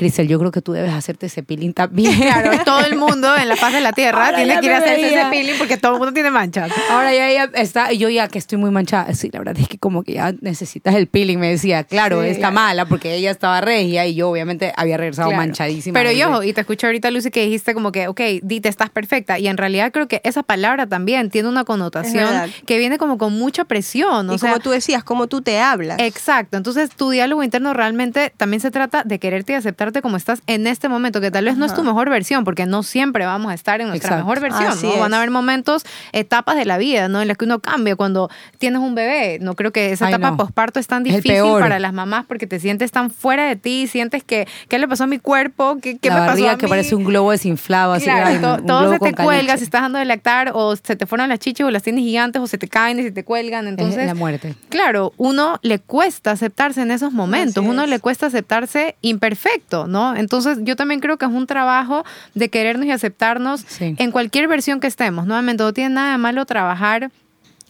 Cristel, 0.01 0.27
yo 0.27 0.39
creo 0.39 0.49
que 0.51 0.63
tú 0.63 0.73
debes 0.73 0.91
hacerte 0.93 1.27
ese 1.27 1.43
peeling 1.43 1.73
también. 1.73 2.11
Claro, 2.21 2.51
todo 2.65 2.79
el 2.79 2.95
mundo 2.95 3.35
en 3.37 3.47
la 3.47 3.55
faz 3.55 3.71
de 3.71 3.81
la 3.81 3.91
tierra 3.93 4.25
Ahora 4.25 4.37
tiene 4.37 4.55
ya 4.55 4.59
que 4.61 4.65
ir 4.65 4.71
a 4.73 4.77
hacerse 4.79 5.01
veía. 5.03 5.21
ese 5.21 5.29
peeling 5.29 5.53
porque 5.59 5.77
todo 5.77 5.93
el 5.93 5.97
mundo 5.99 6.11
tiene 6.13 6.31
manchas. 6.31 6.71
Ahora 6.89 7.13
ya 7.13 7.29
ella 7.29 7.49
está, 7.53 7.93
y 7.93 7.99
yo 7.99 8.09
ya 8.09 8.27
que 8.27 8.39
estoy 8.39 8.57
muy 8.57 8.71
manchada. 8.71 9.13
Sí, 9.13 9.29
la 9.31 9.37
verdad 9.39 9.55
es 9.59 9.67
que 9.67 9.77
como 9.77 10.01
que 10.01 10.13
ya 10.13 10.33
necesitas 10.41 10.95
el 10.95 11.05
peeling, 11.07 11.37
me 11.37 11.49
decía. 11.49 11.83
Claro, 11.83 12.23
Sí. 12.23 12.29
está 12.29 12.49
mala 12.49 12.85
porque 12.85 13.13
ella 13.13 13.29
estaba 13.29 13.61
regia 13.61 14.07
y 14.07 14.15
yo 14.15 14.29
obviamente 14.31 14.73
había 14.75 14.97
regresado 14.97 15.29
Claro. 15.29 15.43
manchadísima. 15.43 15.93
Pero 15.99 16.11
yo, 16.11 16.41
y 16.41 16.53
te 16.53 16.61
escucho 16.61 16.87
ahorita, 16.87 17.11
Lucy, 17.11 17.29
que 17.29 17.43
dijiste 17.43 17.75
como 17.75 17.91
que, 17.91 18.07
ok, 18.07 18.21
Dite, 18.41 18.69
estás 18.69 18.89
perfecta. 18.89 19.37
Y 19.37 19.47
en 19.49 19.57
realidad 19.57 19.91
creo 19.91 20.07
que 20.07 20.21
esa 20.23 20.41
palabra 20.41 20.87
también 20.87 21.29
tiene 21.29 21.47
una 21.47 21.63
connotación 21.63 22.51
que 22.65 22.79
viene 22.79 22.97
como 22.97 23.19
con 23.19 23.33
mucha 23.37 23.65
presión. 23.65 24.27
O 24.29 24.33
y 24.33 24.39
sea, 24.39 24.49
como 24.51 24.61
tú 24.63 24.71
decías, 24.71 25.03
como 25.03 25.27
tú 25.27 25.41
te 25.41 25.59
hablas. 25.59 25.99
Exacto, 25.99 26.57
entonces 26.57 26.89
tu 26.89 27.09
diálogo 27.11 27.43
interno 27.43 27.73
realmente 27.73 28.33
también 28.37 28.61
se 28.61 28.71
trata 28.71 29.03
de 29.03 29.19
quererte 29.19 29.53
y 29.53 29.55
aceptarte 29.91 30.01
como 30.01 30.17
estás 30.17 30.41
en 30.47 30.67
este 30.67 30.89
momento, 30.89 31.21
que 31.21 31.31
tal 31.31 31.45
vez 31.45 31.57
no 31.57 31.65
es 31.65 31.73
tu 31.73 31.83
mejor 31.83 32.09
versión, 32.09 32.43
porque 32.43 32.65
no 32.65 32.83
siempre 32.83 33.25
vamos 33.25 33.51
a 33.51 33.53
estar 33.53 33.81
en 33.81 33.87
nuestra 33.89 34.09
Exacto. 34.17 34.25
mejor 34.25 34.39
versión, 34.41 34.71
Así 34.71 34.87
¿no? 34.87 34.97
Van 34.99 35.13
a 35.13 35.17
haber 35.17 35.31
momentos, 35.31 35.83
etapas 36.13 36.55
de 36.55 36.65
la 36.65 36.77
vida, 36.77 37.07
¿no? 37.09 37.21
En 37.21 37.27
las 37.27 37.37
que 37.37 37.45
uno 37.45 37.59
cambia 37.59 37.95
cuando 37.95 38.29
tienes 38.57 38.79
un 38.81 38.95
bebé. 38.95 39.39
No 39.41 39.55
creo 39.55 39.71
que 39.71 39.91
esa 39.91 40.07
Ay, 40.07 40.13
etapa 40.13 40.31
no. 40.31 40.37
posparto 40.37 40.79
es 40.79 40.87
tan 40.87 41.03
difícil 41.03 41.33
para 41.59 41.79
las 41.79 41.93
mamás 41.93 42.25
porque 42.25 42.47
te 42.47 42.59
sientes 42.59 42.91
tan 42.91 43.09
fuera 43.11 43.45
de 43.47 43.55
ti, 43.55 43.87
sientes 43.87 44.23
que, 44.23 44.47
¿qué 44.69 44.79
le 44.79 44.87
pasó 44.87 45.03
a 45.03 45.07
mi 45.07 45.19
cuerpo? 45.19 45.77
¿Qué, 45.81 45.97
qué 45.97 46.09
la 46.09 46.21
me 46.21 46.27
pasó 46.27 46.49
a 46.49 46.57
que 46.57 46.65
mí? 46.65 46.69
parece 46.69 46.95
un 46.95 47.03
globo 47.03 47.31
desinflado, 47.31 47.93
así 47.93 48.05
Claro, 48.05 48.27
ay, 48.27 48.37
to- 48.39 48.55
un 48.61 48.65
todo 48.65 48.79
globo 48.89 48.93
se 49.05 49.11
te 49.13 49.23
cuelga 49.23 49.57
si 49.57 49.63
estás 49.63 49.81
dando 49.81 49.99
de 49.99 50.05
lactar 50.05 50.51
o 50.53 50.75
se 50.75 50.95
te 50.95 51.05
fueron 51.05 51.29
las 51.29 51.39
chichis 51.39 51.65
o 51.65 51.71
las 51.71 51.83
tienes 51.83 52.03
gigantes 52.03 52.41
o 52.41 52.47
se 52.47 52.57
te 52.57 52.67
caen 52.67 52.99
y 52.99 53.03
se 53.03 53.11
te 53.11 53.23
cuelgan. 53.23 53.65
Es 53.65 53.71
Entonces, 53.71 54.05
la 54.05 54.15
muerte. 54.15 54.55
Claro, 54.69 55.13
uno 55.17 55.59
le 55.61 55.79
cuesta 55.79 56.31
aceptarse 56.31 56.81
en 56.81 56.91
esos 56.91 57.11
momentos, 57.11 57.57
Así 57.63 57.69
uno 57.69 57.83
es. 57.83 57.89
le 57.89 57.99
cuesta 57.99 58.27
aceptarse 58.27 58.95
imperfecto, 59.01 59.80
¿no? 59.87 60.15
Entonces 60.15 60.59
yo 60.61 60.75
también 60.75 60.99
creo 60.99 61.17
que 61.17 61.25
es 61.25 61.31
un 61.31 61.47
trabajo 61.47 62.03
de 62.33 62.49
querernos 62.49 62.85
y 62.85 62.91
aceptarnos 62.91 63.61
Sí. 63.67 63.95
en 63.97 64.11
cualquier 64.11 64.47
versión 64.47 64.79
que 64.79 64.87
estemos. 64.87 65.25
Nuevamente, 65.25 65.63
no 65.63 65.73
tiene 65.73 65.95
nada 65.95 66.11
de 66.13 66.17
malo 66.17 66.45
trabajar 66.45 67.11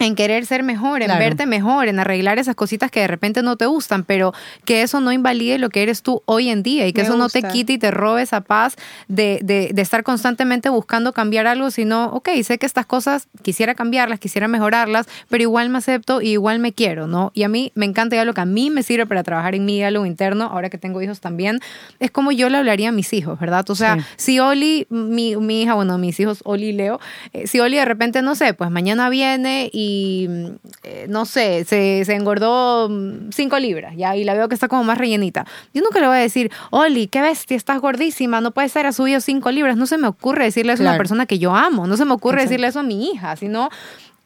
en 0.06 0.16
querer 0.16 0.46
ser 0.46 0.64
mejor, 0.64 1.02
en 1.02 1.08
Claro. 1.08 1.20
verte 1.24 1.46
mejor, 1.46 1.88
en 1.88 2.00
arreglar 2.00 2.40
esas 2.40 2.56
cositas 2.56 2.92
que 2.92 3.00
de 3.02 3.08
repente 3.08 3.42
no 3.44 3.56
te 3.56 3.66
gustan, 3.66 4.04
pero 4.04 4.34
que 4.66 4.82
eso 4.82 5.00
no 5.00 5.12
invalide 5.12 5.58
lo 5.58 5.70
que 5.70 5.84
eres 5.84 6.02
tú 6.02 6.22
hoy 6.26 6.50
en 6.50 6.64
día 6.64 6.88
y 6.88 6.94
que 6.94 7.02
Me 7.02 7.08
eso 7.08 7.18
no 7.18 7.30
te 7.30 7.44
quite 7.44 7.74
y 7.74 7.78
te 7.78 7.92
robe 7.92 8.22
esa 8.22 8.42
paz 8.42 8.76
de, 9.08 9.40
de, 9.44 9.72
de 9.74 9.82
estar 9.82 10.04
constantemente 10.04 10.70
buscando 10.70 11.14
cambiar 11.14 11.48
algo, 11.48 11.72
sino, 11.72 12.06
ok, 12.14 12.30
sé 12.44 12.58
que 12.58 12.66
estas 12.66 12.86
cosas 12.86 13.28
quisiera 13.42 13.76
cambiarlas, 13.76 14.20
quisiera 14.20 14.48
mejorarlas, 14.48 15.08
pero 15.30 15.44
igual 15.44 15.70
me 15.70 15.78
acepto 15.78 16.22
y 16.22 16.30
igual 16.32 16.60
me 16.60 16.74
quiero, 16.74 17.08
¿no? 17.08 17.32
Y 17.34 17.44
a 17.44 17.50
mí 17.50 17.72
me 17.76 17.86
encanta 17.86 18.16
ya 18.16 18.26
lo 18.26 18.34
que 18.34 18.42
a 18.42 18.46
mí 18.46 18.70
me 18.70 18.84
sirve 18.84 19.06
para 19.06 19.24
trabajar 19.24 19.56
en 19.56 19.66
mi 19.66 19.76
diálogo 19.76 20.06
interno, 20.06 20.46
ahora 20.46 20.70
que 20.70 20.78
tengo 20.78 21.02
hijos 21.02 21.20
también, 21.20 21.60
es 22.00 22.12
como 22.12 22.32
yo 22.32 22.50
le 22.50 22.58
hablaría 22.58 22.90
a 22.90 22.92
mis 22.92 23.14
hijos, 23.14 23.40
¿verdad? 23.40 23.70
O 23.70 23.76
sea, 23.76 23.96
Sí. 23.98 24.02
si 24.18 24.40
Oli, 24.40 24.88
mi, 24.90 25.36
mi 25.36 25.62
hija, 25.64 25.74
bueno, 25.76 25.98
mis 25.98 26.20
hijos, 26.20 26.42
Oli 26.46 26.68
y 26.70 26.72
Leo, 26.74 27.00
eh, 27.34 27.48
si 27.48 27.60
Oli 27.60 27.78
de 27.78 27.86
repente, 27.86 28.22
no 28.22 28.36
sé, 28.36 28.54
pues 28.54 28.70
mañana 28.72 29.10
viene 29.10 29.70
y, 29.74 29.91
mm, 30.30 30.46
eh, 30.84 31.06
no 31.10 31.26
sé, 31.26 31.66
se, 31.66 32.04
se 32.06 32.14
engordó 32.14 32.90
5 33.32 33.60
libras, 33.60 33.96
ya, 33.96 34.16
y 34.16 34.24
la 34.24 34.34
veo 34.34 34.48
que 34.50 34.56
está 34.56 34.68
como 34.68 34.84
más 34.84 34.98
rellenita. 34.98 35.46
Yo 35.74 35.82
nunca 35.82 36.00
le 36.00 36.08
voy 36.08 36.18
a 36.18 36.20
decir, 36.20 36.52
Oli, 36.70 37.08
qué 37.08 37.22
bestia, 37.22 37.58
estás 37.58 37.80
gordísima, 37.80 38.42
no 38.42 38.52
puede 38.52 38.70
ser, 38.70 38.86
has 38.86 38.96
subido 38.96 39.22
5 39.22 39.52
libras. 39.52 39.78
No 39.78 39.86
se 39.86 39.98
me 39.98 40.08
ocurre 40.08 40.46
decirle 40.46 40.74
eso 40.74 40.84
a 40.84 40.88
una 40.88 40.98
persona 40.98 41.26
que 41.26 41.40
yo 41.40 41.56
amo, 41.56 41.88
no 41.88 41.98
se 41.98 42.06
me 42.06 42.14
ocurre 42.14 42.38
Exacto. 42.38 42.50
decirle 42.50 42.68
eso 42.68 42.80
a 42.80 42.84
mi 42.84 43.10
hija, 43.12 43.36
sino... 43.36 43.70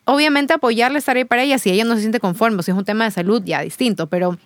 Obviamente 0.07 0.53
apoyarle, 0.53 0.99
estar 0.99 1.17
ahí 1.17 1.25
para 1.25 1.41
ella, 1.41 1.57
si 1.57 1.71
ella 1.71 1.83
no 1.83 1.95
se 1.95 2.01
siente 2.01 2.19
conforme, 2.19 2.61
si 2.61 2.69
es 2.69 2.77
un 2.77 2.85
tema 2.85 3.05
de 3.05 3.09
salud, 3.09 3.41
ya 3.43 3.61
distinto, 3.61 4.05
pero 4.05 4.37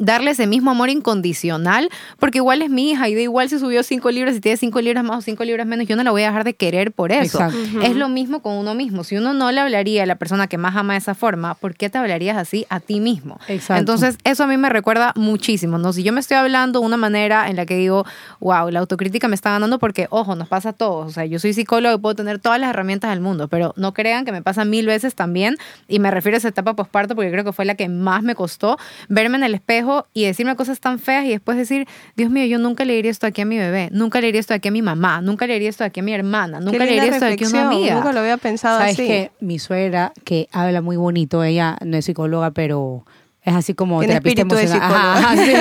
darle 0.00 0.32
ese 0.32 0.46
mismo 0.46 0.70
amor 0.70 0.90
incondicional, 0.90 1.88
porque 2.18 2.38
igual 2.38 2.62
es 2.62 2.70
mi 2.70 2.90
hija 2.90 3.08
y 3.08 3.14
da 3.14 3.20
igual 3.20 3.48
si 3.48 3.58
subió 3.58 3.82
cinco 3.82 4.10
libras, 4.10 4.34
si 4.34 4.40
tiene 4.40 4.56
cinco 4.56 4.80
libras 4.80 5.04
más 5.04 5.18
o 5.18 5.22
cinco 5.22 5.44
libras 5.44 5.66
menos, 5.66 5.86
yo 5.86 5.96
no 5.96 6.02
la 6.02 6.10
voy 6.10 6.22
a 6.22 6.26
dejar 6.26 6.44
de 6.44 6.54
querer 6.54 6.92
por 6.92 7.12
eso. 7.12 7.38
Exacto. 7.38 7.82
Es 7.82 7.96
lo 7.96 8.08
mismo 8.08 8.40
con 8.40 8.54
uno 8.54 8.74
mismo. 8.74 9.04
Si 9.04 9.16
uno 9.16 9.34
no 9.34 9.52
le 9.52 9.60
hablaría 9.60 10.02
a 10.02 10.06
la 10.06 10.16
persona 10.16 10.46
que 10.46 10.58
más 10.58 10.76
ama 10.76 10.94
de 10.94 10.98
esa 10.98 11.14
forma, 11.14 11.54
¿por 11.54 11.74
qué 11.74 11.90
te 11.90 11.98
hablarías 11.98 12.36
así 12.36 12.66
a 12.68 12.80
ti 12.80 13.00
mismo? 13.00 13.38
Exacto. 13.48 13.80
Entonces, 13.80 14.18
eso 14.24 14.44
a 14.44 14.46
mí 14.46 14.56
me 14.56 14.68
recuerda 14.68 15.12
muchísimo, 15.16 15.78
¿no? 15.78 15.92
Si 15.92 16.02
yo 16.02 16.12
me 16.12 16.20
estoy 16.20 16.36
hablando 16.36 16.80
de 16.80 16.86
una 16.86 16.96
manera 16.96 17.48
en 17.48 17.56
la 17.56 17.66
que 17.66 17.76
digo, 17.76 18.04
wow, 18.40 18.70
la 18.70 18.80
autocrítica 18.80 19.28
me 19.28 19.34
está 19.34 19.50
ganando 19.50 19.78
porque, 19.78 20.06
ojo, 20.10 20.34
nos 20.34 20.48
pasa 20.48 20.70
a 20.70 20.72
todos. 20.72 21.06
O 21.06 21.10
sea, 21.10 21.24
yo 21.24 21.38
soy 21.38 21.52
psicólogo 21.52 21.94
y 21.96 21.98
puedo 21.98 22.14
tener 22.14 22.38
todas 22.38 22.60
las 22.60 22.70
herramientas 22.70 23.10
del 23.10 23.20
mundo, 23.20 23.48
pero 23.48 23.74
no 23.76 23.94
crean 23.94 24.24
que 24.24 24.32
me 24.32 24.42
pasa 24.42 24.64
mil 24.64 24.86
veces 24.86 25.14
también. 25.14 25.56
Y 25.88 25.98
me 25.98 26.10
refiero 26.10 26.36
a 26.36 26.38
esa 26.38 26.48
etapa 26.48 26.74
posparto 26.74 27.14
porque 27.14 27.30
creo 27.30 27.44
que 27.44 27.52
fue 27.52 27.64
la 27.64 27.74
que 27.74 27.88
más 27.88 28.22
me 28.22 28.34
costó 28.34 28.78
verme 29.08 29.36
en 29.36 29.44
el 29.44 29.54
espejo 29.54 29.87
y 30.12 30.24
decirme 30.24 30.56
cosas 30.56 30.80
tan 30.80 30.98
feas 30.98 31.24
y 31.24 31.30
después 31.30 31.56
decir, 31.56 31.86
Dios 32.16 32.30
mío, 32.30 32.44
yo 32.46 32.58
nunca 32.58 32.84
le 32.84 32.94
diría 32.94 33.10
esto 33.10 33.26
aquí 33.26 33.42
a 33.42 33.44
mi 33.44 33.58
bebé, 33.58 33.88
nunca 33.92 34.20
le 34.20 34.26
diría 34.28 34.40
esto 34.40 34.54
aquí 34.54 34.68
a 34.68 34.70
mi 34.70 34.82
mamá, 34.82 35.20
nunca 35.20 35.46
le 35.46 35.54
diría 35.54 35.70
esto 35.70 35.84
aquí 35.84 36.00
a 36.00 36.02
mi 36.02 36.12
hermana, 36.12 36.60
nunca 36.60 36.84
le 36.84 36.92
diría 36.92 37.10
esto 37.10 37.26
aquí 37.26 37.44
a 37.44 37.48
una 37.48 37.66
amiga. 37.66 37.94
Nunca 37.94 38.12
lo 38.12 38.20
había 38.20 38.36
pensado 38.36 38.78
Sabes 38.78 38.94
así. 38.94 39.06
que 39.06 39.30
mi 39.40 39.58
suegra, 39.58 40.12
que 40.24 40.48
habla 40.52 40.82
muy 40.82 40.96
bonito, 40.96 41.42
ella 41.44 41.76
no 41.84 41.96
es 41.96 42.04
psicóloga, 42.04 42.50
pero 42.50 43.04
es 43.42 43.54
así 43.54 43.74
como 43.74 44.00
Tiene 44.00 44.20
terapista 44.20 44.42
emocional. 44.42 44.92
Ajá, 44.92 45.36
sí. 45.36 45.52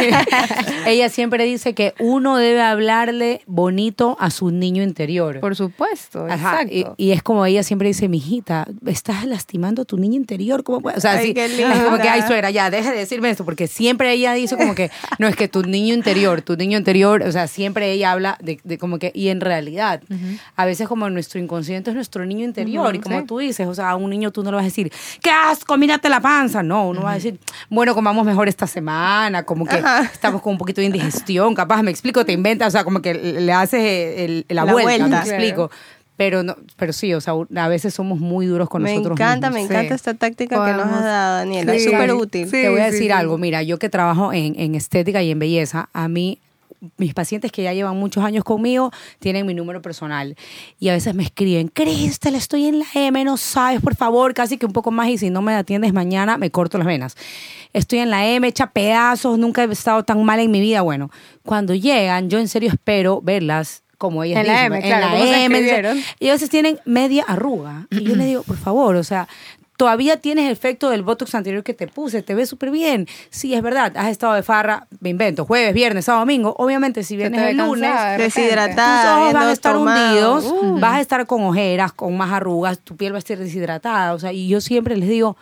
ella 0.87 1.09
siempre 1.09 1.45
dice 1.45 1.73
que 1.73 1.93
uno 1.99 2.37
debe 2.37 2.61
hablarle 2.61 3.41
bonito 3.45 4.17
a 4.19 4.29
su 4.29 4.51
niño 4.51 4.83
interior. 4.83 5.39
Por 5.39 5.55
supuesto, 5.55 6.25
Ajá, 6.25 6.61
exacto. 6.63 6.95
y, 6.97 7.09
y 7.09 7.11
es 7.11 7.23
como 7.23 7.45
ella 7.45 7.63
siempre 7.63 7.87
dice, 7.87 8.09
mijita, 8.09 8.67
estás 8.85 9.25
lastimando 9.25 9.83
a 9.83 9.85
tu 9.85 9.97
niño 9.97 10.15
interior, 10.15 10.63
¿cómo 10.63 10.81
puede? 10.81 10.97
O 10.97 11.01
sea, 11.01 11.13
Ay, 11.13 11.33
sí, 11.33 11.39
es 11.39 11.83
como 11.83 11.97
que, 11.97 12.09
ay, 12.09 12.23
suegra, 12.27 12.49
ya, 12.49 12.69
deja 12.69 12.91
de 12.91 12.97
decirme 12.97 13.29
esto, 13.29 13.45
porque 13.45 13.67
siempre 13.67 14.11
ella 14.11 14.33
dice 14.33 14.57
como 14.57 14.75
que, 14.75 14.91
no, 15.19 15.27
es 15.27 15.35
que 15.35 15.47
tu 15.47 15.61
niño 15.63 15.93
interior, 15.93 16.41
tu 16.41 16.55
niño 16.57 16.77
interior, 16.77 17.21
o 17.23 17.31
sea, 17.31 17.47
siempre 17.47 17.91
ella 17.91 18.11
habla 18.11 18.37
de, 18.41 18.59
de 18.63 18.77
como 18.77 18.99
que, 18.99 19.11
y 19.13 19.29
en 19.29 19.39
realidad, 19.39 20.01
a 20.55 20.65
veces 20.65 20.87
como 20.87 21.09
nuestro 21.09 21.39
inconsciente 21.39 21.91
es 21.91 21.95
nuestro 21.95 22.25
niño 22.25 22.43
interior, 22.43 22.95
y 22.95 22.99
como 22.99 23.19
sí. 23.19 23.25
tú 23.25 23.37
dices, 23.37 23.67
o 23.67 23.73
sea, 23.73 23.91
a 23.91 23.95
un 23.95 24.09
niño 24.09 24.31
tú 24.31 24.43
no 24.43 24.51
le 24.51 24.55
vas 24.55 24.63
a 24.63 24.65
decir, 24.65 24.91
qué 25.21 25.29
asco, 25.29 25.77
mírate 25.77 26.09
la 26.09 26.19
panza, 26.19 26.63
no, 26.63 26.89
uno 26.89 27.03
va 27.03 27.11
a 27.11 27.15
decir, 27.15 27.39
bueno, 27.69 27.93
comamos 27.95 28.25
mejor 28.25 28.47
esta 28.47 28.65
semana, 28.67 29.43
como 29.43 29.65
que 29.65 29.81
estamos 30.13 30.41
con 30.41 30.53
un 30.53 30.57
poquito 30.57 30.81
de 30.81 30.87
indigestión, 30.87 31.53
capaz, 31.55 31.83
me 31.83 31.91
explico, 31.91 32.25
te 32.25 32.31
inventas, 32.33 32.69
o 32.69 32.71
sea, 32.71 32.83
como 32.83 33.01
que 33.01 33.13
le 33.13 33.51
haces 33.51 33.81
el, 34.19 34.45
el- 34.47 34.55
la, 34.55 34.65
La 34.65 34.71
vuelta, 34.73 34.97
vuelta. 34.97 35.07
me 35.23 35.29
explico. 35.29 35.71
Pero, 36.15 36.41
no, 36.41 36.55
pero 36.77 36.93
sí, 36.93 37.13
o 37.13 37.21
sea, 37.21 37.33
a 37.57 37.67
veces 37.67 37.93
somos 37.93 38.19
muy 38.19 38.47
duros 38.47 38.67
con 38.69 38.81
me 38.81 38.89
nosotros 38.89 39.19
encanta, 39.19 39.51
mismos. 39.51 39.69
me 39.69 39.75
encanta 39.75 39.89
Sí. 39.89 39.95
esta 39.97 40.13
táctica 40.15 40.65
que 40.65 40.71
nos 40.71 40.87
has 40.87 41.03
dado, 41.03 41.35
Daniela. 41.37 41.75
Es 41.75 41.83
súper 41.83 42.11
útil. 42.13 42.45
Sí. 42.45 42.51
Te 42.53 42.69
voy 42.69 42.79
a 42.79 42.85
decir 42.89 43.13
algo, 43.13 43.37
mira, 43.37 43.61
yo 43.61 43.77
que 43.77 43.87
trabajo 43.89 44.33
en, 44.33 44.59
en 44.59 44.73
estética 44.73 45.21
y 45.21 45.29
en 45.29 45.37
belleza, 45.37 45.89
a 45.93 46.07
mí, 46.07 46.39
mis 46.97 47.13
pacientes 47.13 47.51
que 47.51 47.63
ya 47.63 47.73
llevan 47.73 47.97
muchos 47.97 48.23
años 48.23 48.43
conmigo 48.43 48.91
tienen 49.19 49.45
mi 49.45 49.53
número 49.53 49.81
personal 49.81 50.35
y 50.79 50.89
a 50.89 50.93
veces 50.93 51.15
me 51.15 51.23
escriben, 51.23 51.69
Cristel, 51.69 52.35
estoy 52.35 52.65
en 52.65 52.79
la 52.79 52.85
M, 52.93 53.23
no 53.23 53.37
sabes, 53.37 53.81
por 53.81 53.95
favor, 53.95 54.33
casi 54.33 54.57
que 54.57 54.65
un 54.65 54.73
poco 54.73 54.91
más 54.91 55.09
y 55.09 55.17
si 55.17 55.29
no 55.29 55.41
me 55.41 55.53
atiendes 55.53 55.93
mañana 55.93 56.37
me 56.37 56.51
corto 56.51 56.77
las 56.77 56.87
venas. 56.87 57.15
Estoy 57.73 57.99
en 57.99 58.09
la 58.09 58.27
M, 58.27 58.47
hecha 58.47 58.67
pedazos, 58.67 59.39
nunca 59.39 59.63
he 59.63 59.71
estado 59.71 60.03
tan 60.03 60.23
mal 60.23 60.39
en 60.39 60.51
mi 60.51 60.59
vida. 60.59 60.81
Bueno, 60.81 61.09
cuando 61.43 61.73
llegan, 61.73 62.29
yo 62.29 62.39
en 62.39 62.47
serio 62.47 62.69
espero 62.69 63.21
verlas 63.21 63.83
como 63.97 64.23
ellas 64.23 64.41
En 64.41 64.47
la 64.47 64.53
dicen, 64.53 64.65
M, 64.65 64.75
en 64.77 64.81
claro, 64.83 65.05
la 65.05 65.11
como 65.11 65.25
se 65.25 65.45
M, 65.45 66.03
y 66.19 66.29
a 66.29 66.33
veces 66.33 66.49
tienen 66.49 66.79
media 66.85 67.25
arruga. 67.27 67.87
Y 67.89 68.03
yo 68.03 68.15
le 68.15 68.25
digo, 68.25 68.43
por 68.43 68.57
favor, 68.57 68.95
o 68.95 69.03
sea, 69.03 69.27
todavía 69.77 70.17
tienes 70.17 70.51
efecto 70.51 70.89
del 70.89 71.03
Botox 71.03 71.33
anterior 71.35 71.63
que 71.63 71.73
te 71.73 71.87
puse, 71.87 72.21
te 72.23 72.35
ves 72.35 72.49
súper 72.49 72.71
bien. 72.71 73.07
Sí, 73.29 73.53
es 73.53 73.61
verdad, 73.61 73.93
has 73.95 74.09
estado 74.09 74.33
de 74.33 74.43
farra, 74.43 74.87
me 74.99 75.09
invento, 75.09 75.45
jueves, 75.45 75.73
viernes, 75.73 76.05
sábado, 76.05 76.21
domingo. 76.23 76.55
Obviamente, 76.57 77.03
si 77.03 77.15
vienes 77.15 77.39
el 77.41 77.57
lunes, 77.57 77.89
de. 78.17 78.23
Deshidratada. 78.23 79.13
tus 79.13 79.21
ojos 79.21 79.33
van 79.33 79.47
a 79.47 79.51
estar 79.53 79.73
tomado. 79.73 80.07
hundidos, 80.35 80.45
Uh. 80.45 80.79
vas 80.79 80.93
a 80.95 81.01
estar 81.01 81.25
con 81.27 81.43
ojeras, 81.43 81.93
con 81.93 82.17
más 82.17 82.31
arrugas, 82.31 82.79
tu 82.79 82.97
piel 82.97 83.13
va 83.13 83.17
a 83.17 83.19
estar 83.19 83.37
deshidratada. 83.37 84.13
O 84.13 84.19
sea, 84.19 84.33
y 84.33 84.47
yo 84.47 84.59
siempre 84.61 84.97
les 84.97 85.07
digo, 85.07 85.37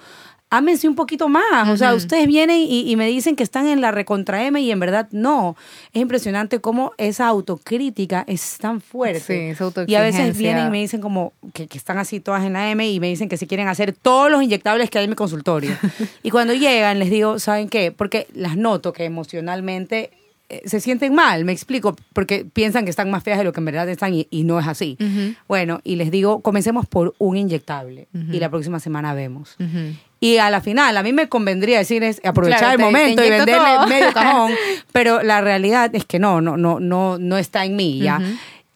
ámense 0.50 0.88
un 0.88 0.96
poquito 0.96 1.28
más. 1.28 1.70
O 1.70 1.78
sea, 1.78 1.94
ustedes 1.94 2.28
vienen 2.28 2.58
y, 2.58 2.90
y 2.90 2.96
me 2.96 3.08
dicen 3.08 3.36
que 3.36 3.44
están 3.44 3.68
en 3.68 3.82
la 3.82 3.92
recontra 3.92 4.46
M 4.46 4.60
y 4.62 4.72
en 4.72 4.80
verdad 4.80 5.08
no. 5.12 5.56
Es 5.94 6.02
impresionante 6.02 6.60
cómo 6.60 6.94
esa 6.98 7.28
autocrítica 7.28 8.24
es 8.28 8.58
tan 8.58 8.82
fuerte. 8.82 9.20
Sí, 9.20 9.34
esa 9.34 9.72
Y 9.88 9.96
a 9.96 10.02
veces 10.02 10.38
vienen 10.38 10.68
y 10.68 10.70
me 10.70 10.80
dicen 10.80 11.02
como 11.02 11.34
que, 11.54 11.68
que 11.68 11.78
están 11.78 11.98
así 11.98 12.20
todas 12.20 12.44
en 12.44 12.54
la 12.54 12.70
M 12.70 12.88
y 12.88 13.00
me 13.00 13.08
dicen 13.08 13.30
que 13.30 13.38
se 13.38 13.48
quieren 13.48 13.68
hacer 13.68 13.94
todos 13.94 14.32
los 14.32 14.42
inyectables 14.42 14.90
que 14.90 15.00
hay 15.00 15.06
en 15.06 15.10
mi 15.12 15.16
consultorio. 15.16 15.76
y 16.24 16.30
cuando 16.30 16.54
llegan 16.54 17.00
les 17.00 17.10
digo, 17.10 17.40
¿saben 17.40 17.70
qué? 17.70 17.92
Porque 17.92 18.28
las 18.34 18.58
noto 18.58 18.94
que 18.94 19.06
emocionalmente 19.06 20.12
se 20.66 20.80
sienten 20.80 21.14
mal, 21.16 21.44
me 21.46 21.52
explico, 21.52 21.96
porque 22.14 22.46
piensan 22.46 22.84
que 22.84 22.90
están 22.92 23.10
más 23.10 23.24
feas 23.24 23.38
de 23.40 23.44
lo 23.44 23.52
que 23.54 23.60
en 23.62 23.66
verdad 23.66 23.90
están 23.90 24.14
y, 24.14 24.28
y 24.30 24.44
no 24.44 24.60
es 24.60 24.68
así. 24.68 24.98
Bueno, 25.48 25.82
y 25.84 25.96
les 25.96 26.12
digo, 26.12 26.42
comencemos 26.42 26.86
por 26.86 27.16
un 27.18 27.36
inyectable 27.38 28.08
y 28.14 28.40
la 28.40 28.50
próxima 28.50 28.80
semana 28.80 29.14
vemos. 29.14 29.56
Y 30.20 30.38
a 30.38 30.50
la 30.50 30.62
final, 30.62 30.96
a 30.98 31.04
mí 31.04 31.14
me 31.14 31.28
convendría 31.30 31.78
decir 31.80 32.04
es 32.04 32.20
aprovechar 32.24 32.60
Claro, 32.60 32.74
el 32.74 32.78
te- 32.80 32.84
momento 32.86 33.22
te 33.22 33.28
y 33.28 33.32
venderle 33.32 33.54
todo. 33.76 33.88
medio 33.88 34.14
cajón, 34.14 34.52
pero 34.92 35.22
la 35.24 35.42
realidad 35.42 35.94
es 35.94 36.06
que 36.06 36.20
no, 36.20 36.42
no, 36.42 36.58
no, 36.58 36.80
no, 36.80 37.18
no 37.20 37.38
está 37.38 37.66
en 37.66 37.76
mí 37.76 38.00
ya. 38.00 38.20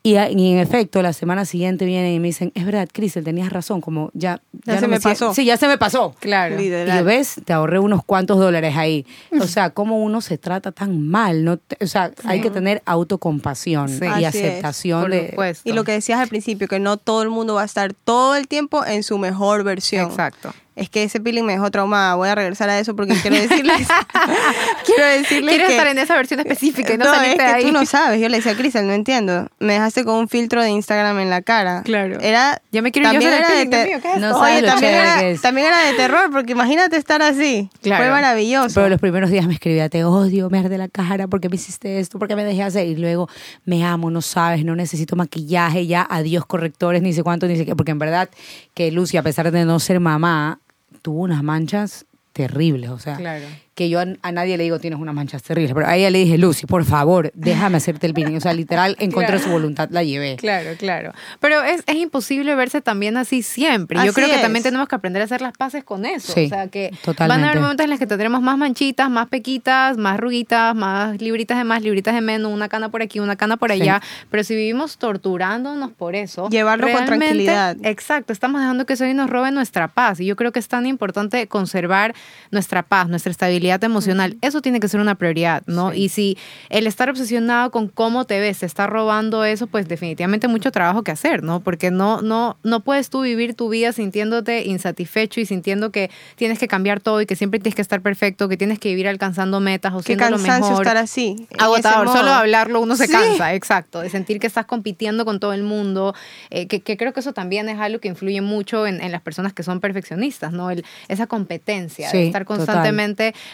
Y, 0.02 0.16
a- 0.16 0.30
y 0.32 0.54
en 0.54 0.60
efecto, 0.60 1.02
la 1.02 1.12
semana 1.12 1.44
siguiente 1.44 1.84
vienen 1.86 2.14
y 2.14 2.20
me 2.22 2.28
dicen, 2.30 2.54
es 2.56 2.66
verdad, 2.66 2.88
Cristel, 2.92 3.26
tenías 3.26 3.52
razón, 3.52 3.82
como 3.82 4.12
ya, 4.14 4.42
Ya 4.66 4.76
se 4.76 4.82
no 4.84 4.88
me 4.88 5.00
pasó. 5.02 5.34
Sí, 5.34 5.44
ya 5.44 5.58
se 5.58 5.68
me 5.68 5.78
pasó. 5.78 6.16
Claro. 6.22 6.58
Y 6.62 6.70
ves, 6.70 7.42
te 7.44 7.52
ahorré 7.52 7.80
unos 7.80 8.06
cuantos 8.06 8.38
dólares 8.40 8.78
ahí. 8.78 9.06
O 9.42 9.46
sea, 9.46 9.72
cómo 9.72 10.02
uno 10.02 10.22
se 10.22 10.38
trata 10.38 10.72
tan 10.72 11.06
mal, 11.06 11.44
¿no? 11.44 11.58
Te- 11.58 11.84
O 11.84 11.88
sea, 11.88 12.12
hay 12.24 12.40
que 12.40 12.50
tener 12.50 12.82
autocompasión 12.86 13.90
Sí. 13.90 14.06
y 14.06 14.24
Así 14.24 14.38
es, 14.40 14.46
aceptación 14.46 15.02
Por 15.02 15.12
de... 15.12 15.30
supuesto. 15.32 15.70
Y 15.70 15.74
lo 15.74 15.84
que 15.84 15.92
decías 15.92 16.20
al 16.20 16.30
principio, 16.30 16.68
que 16.70 16.80
no 16.80 16.96
todo 16.98 17.22
el 17.22 17.30
mundo 17.30 17.56
va 17.56 17.64
a 17.64 17.66
estar 17.66 17.94
todo 17.94 18.36
el 18.36 18.48
tiempo 18.48 18.86
en 18.86 19.04
su 19.04 19.18
mejor 19.18 19.64
versión. 19.64 20.06
Exacto. 20.10 20.54
Es 20.76 20.90
que 20.90 21.04
ese 21.04 21.20
peeling 21.20 21.44
me 21.44 21.54
dejó 21.54 21.70
traumada. 21.72 22.16
Voy 22.16 22.30
a 22.30 22.36
regresar 22.36 22.70
a 22.70 22.80
eso 22.80 22.96
porque 22.96 23.14
quiero 23.22 23.36
decirles. 23.36 23.88
quiero 24.86 25.06
decirles 25.06 25.50
Quieres 25.50 25.68
que. 25.68 25.74
estar 25.76 25.88
en 25.88 25.98
esa 25.98 26.16
versión 26.16 26.40
específica 26.40 26.94
y 26.94 26.98
no, 26.98 27.06
no, 27.06 27.22
es 27.22 27.36
que 27.36 27.42
ahí. 27.42 27.64
tú 27.66 27.72
no 27.72 27.86
sabes. 27.86 28.22
Yo 28.22 28.30
le 28.30 28.38
decía 28.38 28.54
a 28.54 28.56
Crisel, 28.56 28.88
no 28.88 28.94
entiendo. 28.94 29.48
Me 29.60 29.74
dejaste 29.74 30.06
con 30.06 30.16
un 30.16 30.30
filtro 30.30 30.62
de 30.64 30.70
Instagram 30.70 31.20
en 31.20 31.30
la 31.30 31.42
cara. 31.42 31.82
Claro. 31.84 32.20
Era. 32.22 32.62
Ya 32.72 32.82
me 32.82 32.92
quiero 32.92 33.12
yo 33.12 33.20
también 33.20 33.34
el 33.34 33.40
era 33.40 33.50
de 33.50 33.66
te- 33.66 33.86
mío, 33.88 34.00
¿qué 34.02 34.14
es 34.14 34.20
No 34.20 34.40
Oye, 34.40 34.62
también 34.64 34.94
era, 34.94 35.24
es. 35.24 35.42
también 35.42 35.68
era 35.68 35.80
de 35.80 35.94
terror, 35.94 36.30
porque 36.32 36.54
imagínate 36.54 36.96
estar 36.98 37.22
así. 37.22 37.70
Claro. 37.82 38.04
Fue 38.04 38.12
maravilloso. 38.12 38.76
Pero 38.76 38.90
los 38.90 39.00
primeros 39.02 39.30
días 39.32 39.46
me 39.48 39.54
escribía, 39.56 39.90
te 39.90 40.04
odio, 40.06 40.50
me 40.50 40.60
arde 40.60 40.78
la 40.78 40.88
cara, 40.88 41.28
porque 41.28 41.50
me 41.50 41.56
hiciste 41.56 42.00
esto? 42.00 42.20
porque 42.20 42.36
me 42.36 42.44
dejé 42.46 42.64
hacer? 42.64 42.88
Y 42.88 42.96
luego, 42.96 43.28
me 43.66 43.84
amo, 43.84 44.12
no 44.12 44.22
sabes, 44.22 44.64
no 44.64 44.76
necesito 44.76 45.16
maquillaje, 45.16 45.88
ya, 45.88 46.08
adiós 46.10 46.46
correctores, 46.46 47.02
ni 47.02 47.12
sé 47.14 47.24
cuánto, 47.24 47.48
ni 47.48 47.58
sé 47.58 47.66
qué. 47.66 47.76
Porque 47.76 47.92
en 47.92 48.00
verdad 48.00 48.30
que 48.74 48.92
Lucy, 48.92 49.18
a 49.18 49.24
pesar 49.24 49.52
de 49.52 49.66
no 49.66 49.80
ser 49.80 50.00
mamá, 50.00 50.60
tuvo 51.02 51.22
unas 51.22 51.44
manchas 51.44 52.06
terribles, 52.34 52.90
o 52.90 53.00
sea, 53.00 53.18
Claro. 53.18 53.46
Que 53.80 53.88
yo 53.88 54.02
a, 54.02 54.06
a 54.24 54.32
nadie 54.34 54.58
le 54.58 54.64
digo 54.66 54.78
tienes 54.78 55.00
unas 55.00 55.16
manchas 55.16 55.42
terribles, 55.42 55.72
pero 55.74 55.88
a 55.88 55.96
ella 55.96 56.10
le 56.10 56.18
dije, 56.20 56.38
Lucy, 56.38 56.66
por 56.66 56.84
favor, 56.84 57.32
déjame 57.34 57.78
hacerte 57.78 58.08
el 58.08 58.14
peeling. 58.14 58.36
O 58.36 58.42
sea, 58.42 58.52
literal, 58.54 58.98
en 59.00 59.10
contra 59.10 59.38
de 59.38 59.42
su 59.42 59.50
voluntad 59.50 59.88
la 59.90 60.04
llevé. 60.04 60.36
Claro, 60.36 60.72
claro. 60.78 61.14
Pero 61.40 61.64
es, 61.64 61.82
es 61.88 61.96
imposible 61.96 62.54
verse 62.56 62.82
también 62.82 63.16
así 63.16 63.42
siempre. 63.42 63.98
Yo 64.06 64.12
creo 64.12 64.28
que 64.30 64.38
también 64.40 64.64
tenemos 64.64 64.90
que 64.90 64.96
aprender 64.96 65.22
a 65.22 65.26
hacer 65.26 65.40
las 65.42 65.54
paces 65.54 65.86
con 65.86 66.06
eso. 66.06 66.34
Sí, 66.34 66.48
o 66.48 66.50
sea, 66.50 66.68
que 66.68 66.92
van 67.18 67.42
a 67.46 67.52
haber 67.52 67.62
momentos 67.62 67.86
en 67.86 67.90
los 67.92 68.00
que 68.00 68.06
tendremos 68.08 68.42
más 68.42 68.58
manchitas, 68.58 69.10
más 69.10 69.30
pequitas, 69.30 69.96
más 69.98 70.20
ruguitas, 70.20 70.76
más 70.76 71.22
libritas 71.22 71.58
de 71.58 71.64
más, 71.64 71.82
libritas 71.82 72.14
de 72.14 72.20
menos, 72.20 72.52
una 72.52 72.68
cana 72.68 72.90
por 72.90 73.02
aquí, 73.02 73.22
una 73.22 73.38
cana 73.38 73.56
por 73.56 73.70
Sí. 73.72 73.82
allá. 73.82 74.02
Pero 74.30 74.44
si 74.44 74.56
vivimos 74.56 74.98
torturándonos 74.98 75.92
por 75.92 76.16
eso. 76.16 76.50
Llevarlo 76.50 76.88
con 76.92 77.06
tranquilidad. 77.06 77.78
Exacto, 77.84 78.34
estamos 78.34 78.60
dejando 78.62 78.86
que 78.88 78.94
eso 78.94 79.04
hoy 79.04 79.14
nos 79.14 79.30
robe 79.30 79.52
nuestra 79.52 79.88
paz. 79.88 80.20
Y 80.20 80.26
yo 80.26 80.36
creo 80.36 80.52
que 80.52 80.58
es 80.60 80.68
tan 80.68 80.88
importante 80.88 81.46
conservar 81.48 82.16
nuestra 82.50 82.82
paz, 82.82 83.08
nuestra 83.10 83.32
estabilidad 83.32 83.69
emocional. 83.78 84.38
Eso 84.42 84.62
tiene 84.62 84.80
que 84.80 84.88
ser 84.88 85.00
una 85.00 85.16
prioridad, 85.16 85.64
¿no? 85.68 85.94
Y 85.94 86.10
si 86.10 86.38
el 86.70 86.88
estar 86.88 87.10
obsesionado 87.10 87.72
con 87.72 87.88
cómo 87.88 88.26
te 88.26 88.40
ves 88.40 88.60
te 88.60 88.66
está 88.66 88.88
robando 88.88 89.44
eso, 89.46 89.68
pues 89.68 89.88
definitivamente 89.88 90.48
mucho 90.48 90.72
trabajo 90.72 91.04
que 91.04 91.12
hacer, 91.12 91.44
¿no? 91.44 91.60
Porque 91.62 91.92
no, 91.92 92.22
no, 92.22 92.58
no 92.64 92.80
puedes 92.82 93.10
tú 93.10 93.22
vivir 93.22 93.54
tu 93.54 93.70
vida 93.70 93.92
sintiéndote 93.94 94.66
insatisfecho 94.66 95.40
y 95.40 95.46
sintiendo 95.46 95.92
que 95.92 96.10
tienes 96.36 96.60
que 96.60 96.68
cambiar 96.68 97.00
todo 97.00 97.22
y 97.22 97.26
que 97.26 97.36
siempre 97.36 97.60
tienes 97.60 97.76
que 97.76 97.82
estar 97.82 98.02
perfecto, 98.02 98.50
que 98.50 98.58
tienes 98.58 98.80
que 98.80 98.90
vivir 98.90 99.08
alcanzando 99.08 99.60
metas 99.60 99.94
o 99.94 100.02
siendo 100.02 100.30
lo 100.30 100.38
mejor. 100.38 100.82
estar 100.82 100.98
así. 100.98 101.48
Agotador, 101.58 102.08
solo 102.08 102.32
hablarlo 102.32 102.82
uno 102.82 102.96
se 102.96 103.08
Sí. 103.08 103.14
cansa, 103.14 103.54
exacto, 103.54 104.00
de 104.02 104.10
sentir 104.10 104.40
que 104.40 104.48
estás 104.48 104.66
compitiendo 104.66 105.26
con 105.26 105.40
todo 105.40 105.54
el 105.54 105.64
mundo, 105.64 106.14
eh, 106.50 106.68
que, 106.68 106.82
que 106.82 106.98
creo 106.98 107.14
que 107.14 107.20
eso 107.20 107.34
también 107.34 107.70
es 107.70 107.80
algo 107.80 108.00
que 108.00 108.08
influye 108.08 108.42
mucho 108.42 108.86
en, 108.88 109.02
en 109.02 109.12
las 109.12 109.22
personas 109.22 109.54
que 109.54 109.64
son 109.64 109.80
perfeccionistas, 109.80 110.52
¿no? 110.54 110.70
El, 110.72 110.86
esa 111.08 111.28
competencia, 111.28 112.10
Sí, 112.10 112.18
de 112.18 112.26
estar 112.28 112.46
total. 112.46 112.66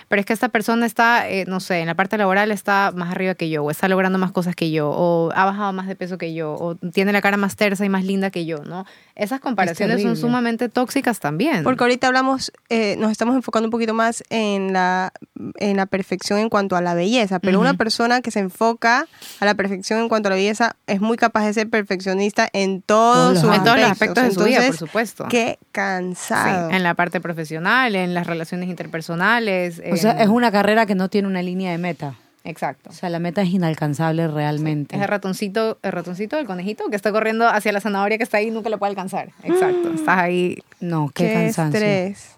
Pero 0.08 0.20
es 0.20 0.26
que 0.26 0.34
esta 0.34 0.50
persona 0.50 0.86
está, 0.86 1.30
eh, 1.30 1.46
no 1.48 1.60
sé, 1.60 1.80
en 1.80 1.88
la 1.88 1.96
parte 1.96 2.18
laboral 2.18 2.52
está 2.52 2.92
más 2.96 3.12
arriba 3.12 3.36
que 3.36 3.50
yo, 3.50 3.64
o 3.64 3.72
está 3.72 3.88
logrando 3.88 4.18
más 4.18 4.32
cosas 4.32 4.56
que 4.56 4.72
yo, 4.72 4.90
o 4.90 5.32
ha 5.36 5.46
bajado 5.46 5.74
más 5.74 5.88
de 5.88 5.96
peso 5.96 6.18
que 6.18 6.34
yo, 6.34 6.54
o 6.54 6.76
tiene 6.76 7.12
la 7.12 7.22
cara 7.22 7.38
más 7.38 7.56
tersa 7.56 7.86
y 7.86 7.90
más 7.90 8.04
linda 8.04 8.30
que 8.30 8.46
yo, 8.46 8.60
¿no? 8.60 8.86
Esas 9.16 9.40
comparaciones 9.40 10.02
son 10.02 10.18
sumamente 10.18 10.70
tóxicas 10.70 11.20
también. 11.20 11.64
Porque 11.64 11.84
ahorita 11.84 12.08
hablamos, 12.08 12.52
eh, 12.70 12.96
nos 12.98 13.12
estamos 13.12 13.36
enfocando 13.36 13.68
un 13.68 13.72
poquito 13.72 13.94
más 13.94 14.24
en 14.30 14.74
la, 14.74 15.14
en 15.56 15.78
la 15.78 15.86
perfección 15.86 16.40
en 16.40 16.50
cuanto 16.50 16.76
a 16.76 16.82
la 16.82 16.94
belleza, 16.94 17.40
pero 17.40 17.60
una 17.60 17.76
persona 17.76 18.22
que 18.22 18.32
se 18.32 18.40
enfoca 18.40 19.08
a 19.40 19.46
la 19.46 19.56
perfección 19.56 20.02
en 20.02 20.10
cuanto 20.10 20.28
a 20.28 20.32
la 20.32 20.36
belleza 20.36 20.76
es 20.88 21.02
muy 21.02 21.18
capaz 21.18 21.46
de 21.46 21.54
ser 21.54 21.70
perfeccionista 21.70 22.48
en 22.52 22.82
todos, 22.82 23.40
sus 23.40 23.54
en 23.54 23.64
todos 23.64 23.78
los 23.78 23.90
aspectos. 23.90 24.24
aspectos 24.24 24.24
de 24.24 24.32
su 24.32 24.44
vida, 24.44 24.68
por 24.68 24.78
supuesto. 24.78 25.26
Qué 25.30 25.58
Sí, 25.60 25.68
cansado. 25.72 26.70
en 26.72 26.84
la 26.84 26.94
parte 26.94 27.22
profesional, 27.22 27.96
en 27.96 28.14
las 28.14 28.28
relaciones 28.28 28.70
interpersonales. 28.70 29.82
O 29.96 30.02
sea, 30.02 30.12
en- 30.12 30.20
es 30.20 30.28
una 30.28 30.52
carrera 30.52 30.86
que 30.86 30.96
no 30.96 31.10
tiene 31.10 31.28
una 31.28 31.42
línea 31.42 31.72
de 31.72 31.78
meta. 31.78 32.16
Exacto. 32.44 32.92
O 32.92 32.94
sea, 32.94 33.10
la 33.10 33.18
meta 33.18 33.42
es 33.42 33.50
inalcanzable 33.50 34.28
realmente. 34.28 34.96
Es 34.96 35.02
el 35.02 35.08
ratoncito, 35.08 35.80
el 35.82 35.92
ratoncito 35.92 36.36
del 36.36 36.46
conejito 36.46 36.84
que 36.92 36.96
está 36.96 37.12
corriendo 37.12 37.48
hacia 37.48 37.72
la 37.72 37.82
zanahoria 37.82 38.18
que 38.20 38.24
está 38.24 38.38
ahí 38.38 38.48
y 38.48 38.52
nunca 38.52 38.70
lo 38.70 38.78
puede 38.78 38.92
alcanzar. 38.92 39.30
Exacto. 39.44 39.92
Estás 39.96 40.18
ahí. 40.20 40.60
No, 40.80 41.10
qué, 41.14 41.28
Qué, 41.28 41.34
cansancio. 41.34 41.80
estrés. 41.80 42.30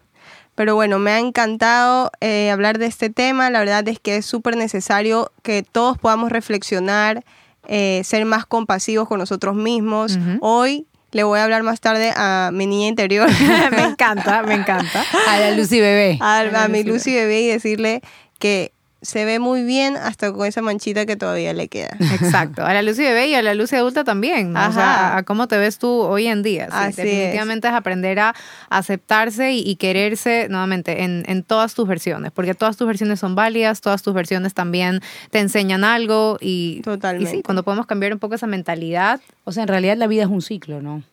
Pero 0.56 0.76
bueno, 0.76 0.98
me 0.98 1.12
ha 1.12 1.20
encantado 1.20 2.10
eh, 2.22 2.50
hablar 2.52 2.80
de 2.80 2.86
este 2.86 3.10
tema. 3.10 3.50
La 3.50 3.60
verdad 3.60 3.86
es 3.89 4.00
que 4.00 4.15
es 4.15 4.26
súper 4.26 4.56
necesario 4.56 5.32
que 5.43 5.62
todos 5.63 5.98
podamos 5.98 6.32
reflexionar, 6.32 7.24
eh, 7.67 8.02
ser 8.06 8.24
más 8.26 8.46
compasivos 8.46 9.08
con 9.10 9.20
nosotros 9.20 9.56
mismos. 9.56 10.17
Hoy 10.39 10.88
le 11.18 11.24
voy 11.24 11.40
a 11.40 11.46
hablar 11.46 11.64
más 11.64 11.80
tarde 11.80 12.14
a 12.16 12.52
mi 12.54 12.68
niña 12.68 12.90
interior, 12.90 13.28
me 13.72 13.86
encanta, 13.86 14.44
me 14.44 14.54
encanta. 14.54 15.04
A 15.28 15.40
la 15.40 15.50
Lucy 15.50 15.80
bebé. 15.80 16.20
a, 16.22 16.68
mi 16.68 16.84
Lucy 16.84 17.10
Lucy 17.10 17.16
bebé 17.16 17.42
y 17.42 17.48
decirle 17.48 18.02
que 18.38 18.72
se 19.02 19.26
ve 19.26 19.38
muy 19.40 19.64
bien 19.64 19.96
hasta 19.96 20.34
con 20.34 20.46
esa 20.48 20.62
manchita 20.62 21.06
que 21.06 21.16
todavía 21.16 21.54
le 21.54 21.68
queda. 21.68 21.96
Exacto. 22.00 22.66
A 22.66 22.74
la 22.74 22.82
Lucy 22.82 23.04
bebé 23.04 23.28
y 23.28 23.36
a 23.36 23.42
la 23.42 23.54
Lucy 23.54 23.76
adulta 23.76 24.04
también. 24.04 24.54
¿no? 24.54 24.60
O 24.68 24.72
sea, 24.74 25.08
Ajá. 25.10 25.18
a, 25.18 25.24
cómo 25.24 25.48
te 25.48 25.58
ves 25.58 25.78
tú 25.78 25.88
hoy 25.90 26.28
en 26.28 26.42
día. 26.44 26.66
Sí, 26.66 26.72
Así 26.74 27.02
definitivamente 27.04 27.68
es. 27.68 27.74
aprender 27.74 28.20
a 28.20 28.34
aceptarse 28.70 29.52
y, 29.54 29.60
y 29.62 29.76
quererse 29.76 30.48
nuevamente 30.50 31.04
en, 31.04 31.24
en 31.28 31.44
todas 31.44 31.74
tus 31.76 31.88
versiones. 31.88 32.32
Porque 32.32 32.54
todas 32.54 32.78
tus 32.78 32.88
versiones 32.88 33.20
son 33.20 33.36
válidas, 33.36 33.82
todas 33.82 34.02
tus 34.04 34.14
versiones 34.14 34.54
también 34.54 35.02
te 35.32 35.40
enseñan 35.40 35.84
algo. 35.84 36.38
Y, 36.42 36.82
Totalmente. 36.84 37.30
y 37.30 37.36
sí, 37.38 37.44
cuando 37.44 37.64
podemos 37.64 37.86
cambiar 37.86 38.14
un 38.14 38.20
poco 38.20 38.36
esa 38.36 38.48
mentalidad. 38.48 39.20
O 39.44 39.52
sea, 39.52 39.64
en 39.64 39.70
realidad 39.70 39.98
la 39.98 40.08
vida 40.08 40.24
es 40.24 40.30
un 40.30 40.42
ciclo, 40.42 40.82
¿no? 40.82 41.04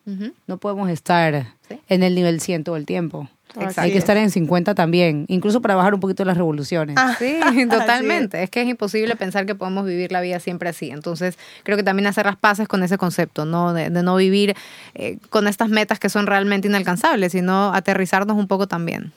No 0.47 0.57
podemos 0.57 0.89
estar 0.89 1.47
Sí. 1.67 1.79
en 1.89 2.03
el 2.03 2.13
nivel 2.13 2.41
100 2.41 2.63
todo 2.63 2.75
el 2.75 2.85
tiempo. 2.85 3.27
Exacto. 3.55 3.81
Hay 3.81 3.91
que 3.91 3.97
estar 3.97 4.17
en 4.17 4.31
50 4.31 4.75
también, 4.75 5.25
incluso 5.27 5.61
para 5.61 5.75
bajar 5.75 5.93
un 5.93 5.99
poquito 5.99 6.25
las 6.25 6.37
revoluciones. 6.37 6.95
Ah, 6.99 7.15
Sí, 7.17 7.39
totalmente. 7.69 8.43
Es 8.43 8.49
que 8.49 8.61
es 8.61 8.67
imposible 8.67 9.15
pensar 9.15 9.45
que 9.45 9.55
podemos 9.55 9.85
vivir 9.85 10.11
la 10.11 10.21
vida 10.21 10.39
siempre 10.39 10.69
así. 10.69 10.89
Entonces, 10.89 11.37
creo 11.63 11.77
que 11.77 11.83
también 11.83 12.07
hacer 12.07 12.25
las 12.25 12.35
paces 12.35 12.67
con 12.67 12.83
ese 12.83 12.97
concepto, 12.97 13.45
¿no? 13.45 13.73
De, 13.73 13.89
de 13.89 14.03
no 14.03 14.15
vivir 14.15 14.55
eh, 14.93 15.17
con 15.29 15.47
estas 15.47 15.69
metas 15.69 15.99
que 15.99 16.09
son 16.09 16.27
realmente 16.27 16.67
inalcanzables, 16.67 17.31
sino 17.31 17.73
aterrizarnos 17.73 18.37
un 18.37 18.47
poco 18.47 18.67
también. 18.67 19.11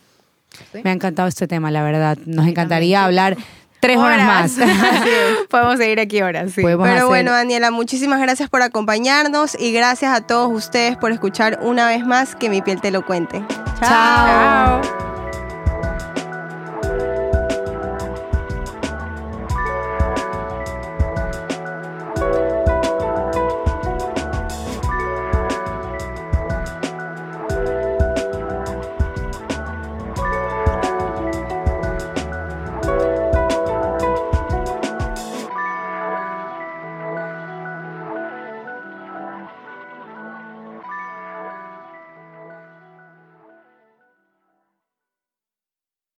¿Sí? 0.72 0.80
Me 0.82 0.90
ha 0.90 0.92
encantado 0.92 1.28
este 1.28 1.46
tema, 1.46 1.70
la 1.70 1.82
verdad. 1.82 2.18
Nos 2.24 2.46
encantaría 2.46 3.04
hablar 3.04 3.36
tres 3.80 3.96
horas, 3.98 4.26
más. 4.26 4.52
Podemos 5.50 5.78
seguir 5.78 6.00
aquí 6.00 6.20
horas, 6.22 6.52
sí. 6.52 6.62
Podemos 6.62 6.84
Pero 6.86 6.96
hacer- 6.96 7.06
bueno, 7.08 7.32
Daniela, 7.32 7.70
muchísimas 7.70 8.20
gracias 8.20 8.48
por 8.48 8.62
acompañarnos 8.62 9.56
y 9.58 9.72
gracias 9.72 10.14
a 10.16 10.20
todos 10.26 10.50
ustedes 10.52 10.96
por 10.96 11.12
escuchar 11.12 11.58
una 11.62 11.88
vez 11.88 12.04
más 12.06 12.34
que 12.36 12.48
mi 12.50 12.62
piel 12.62 12.80
te 12.80 12.90
lo 12.90 13.04
cuente. 13.04 13.42
Chao. 13.80 14.80
Chao. 14.82 15.07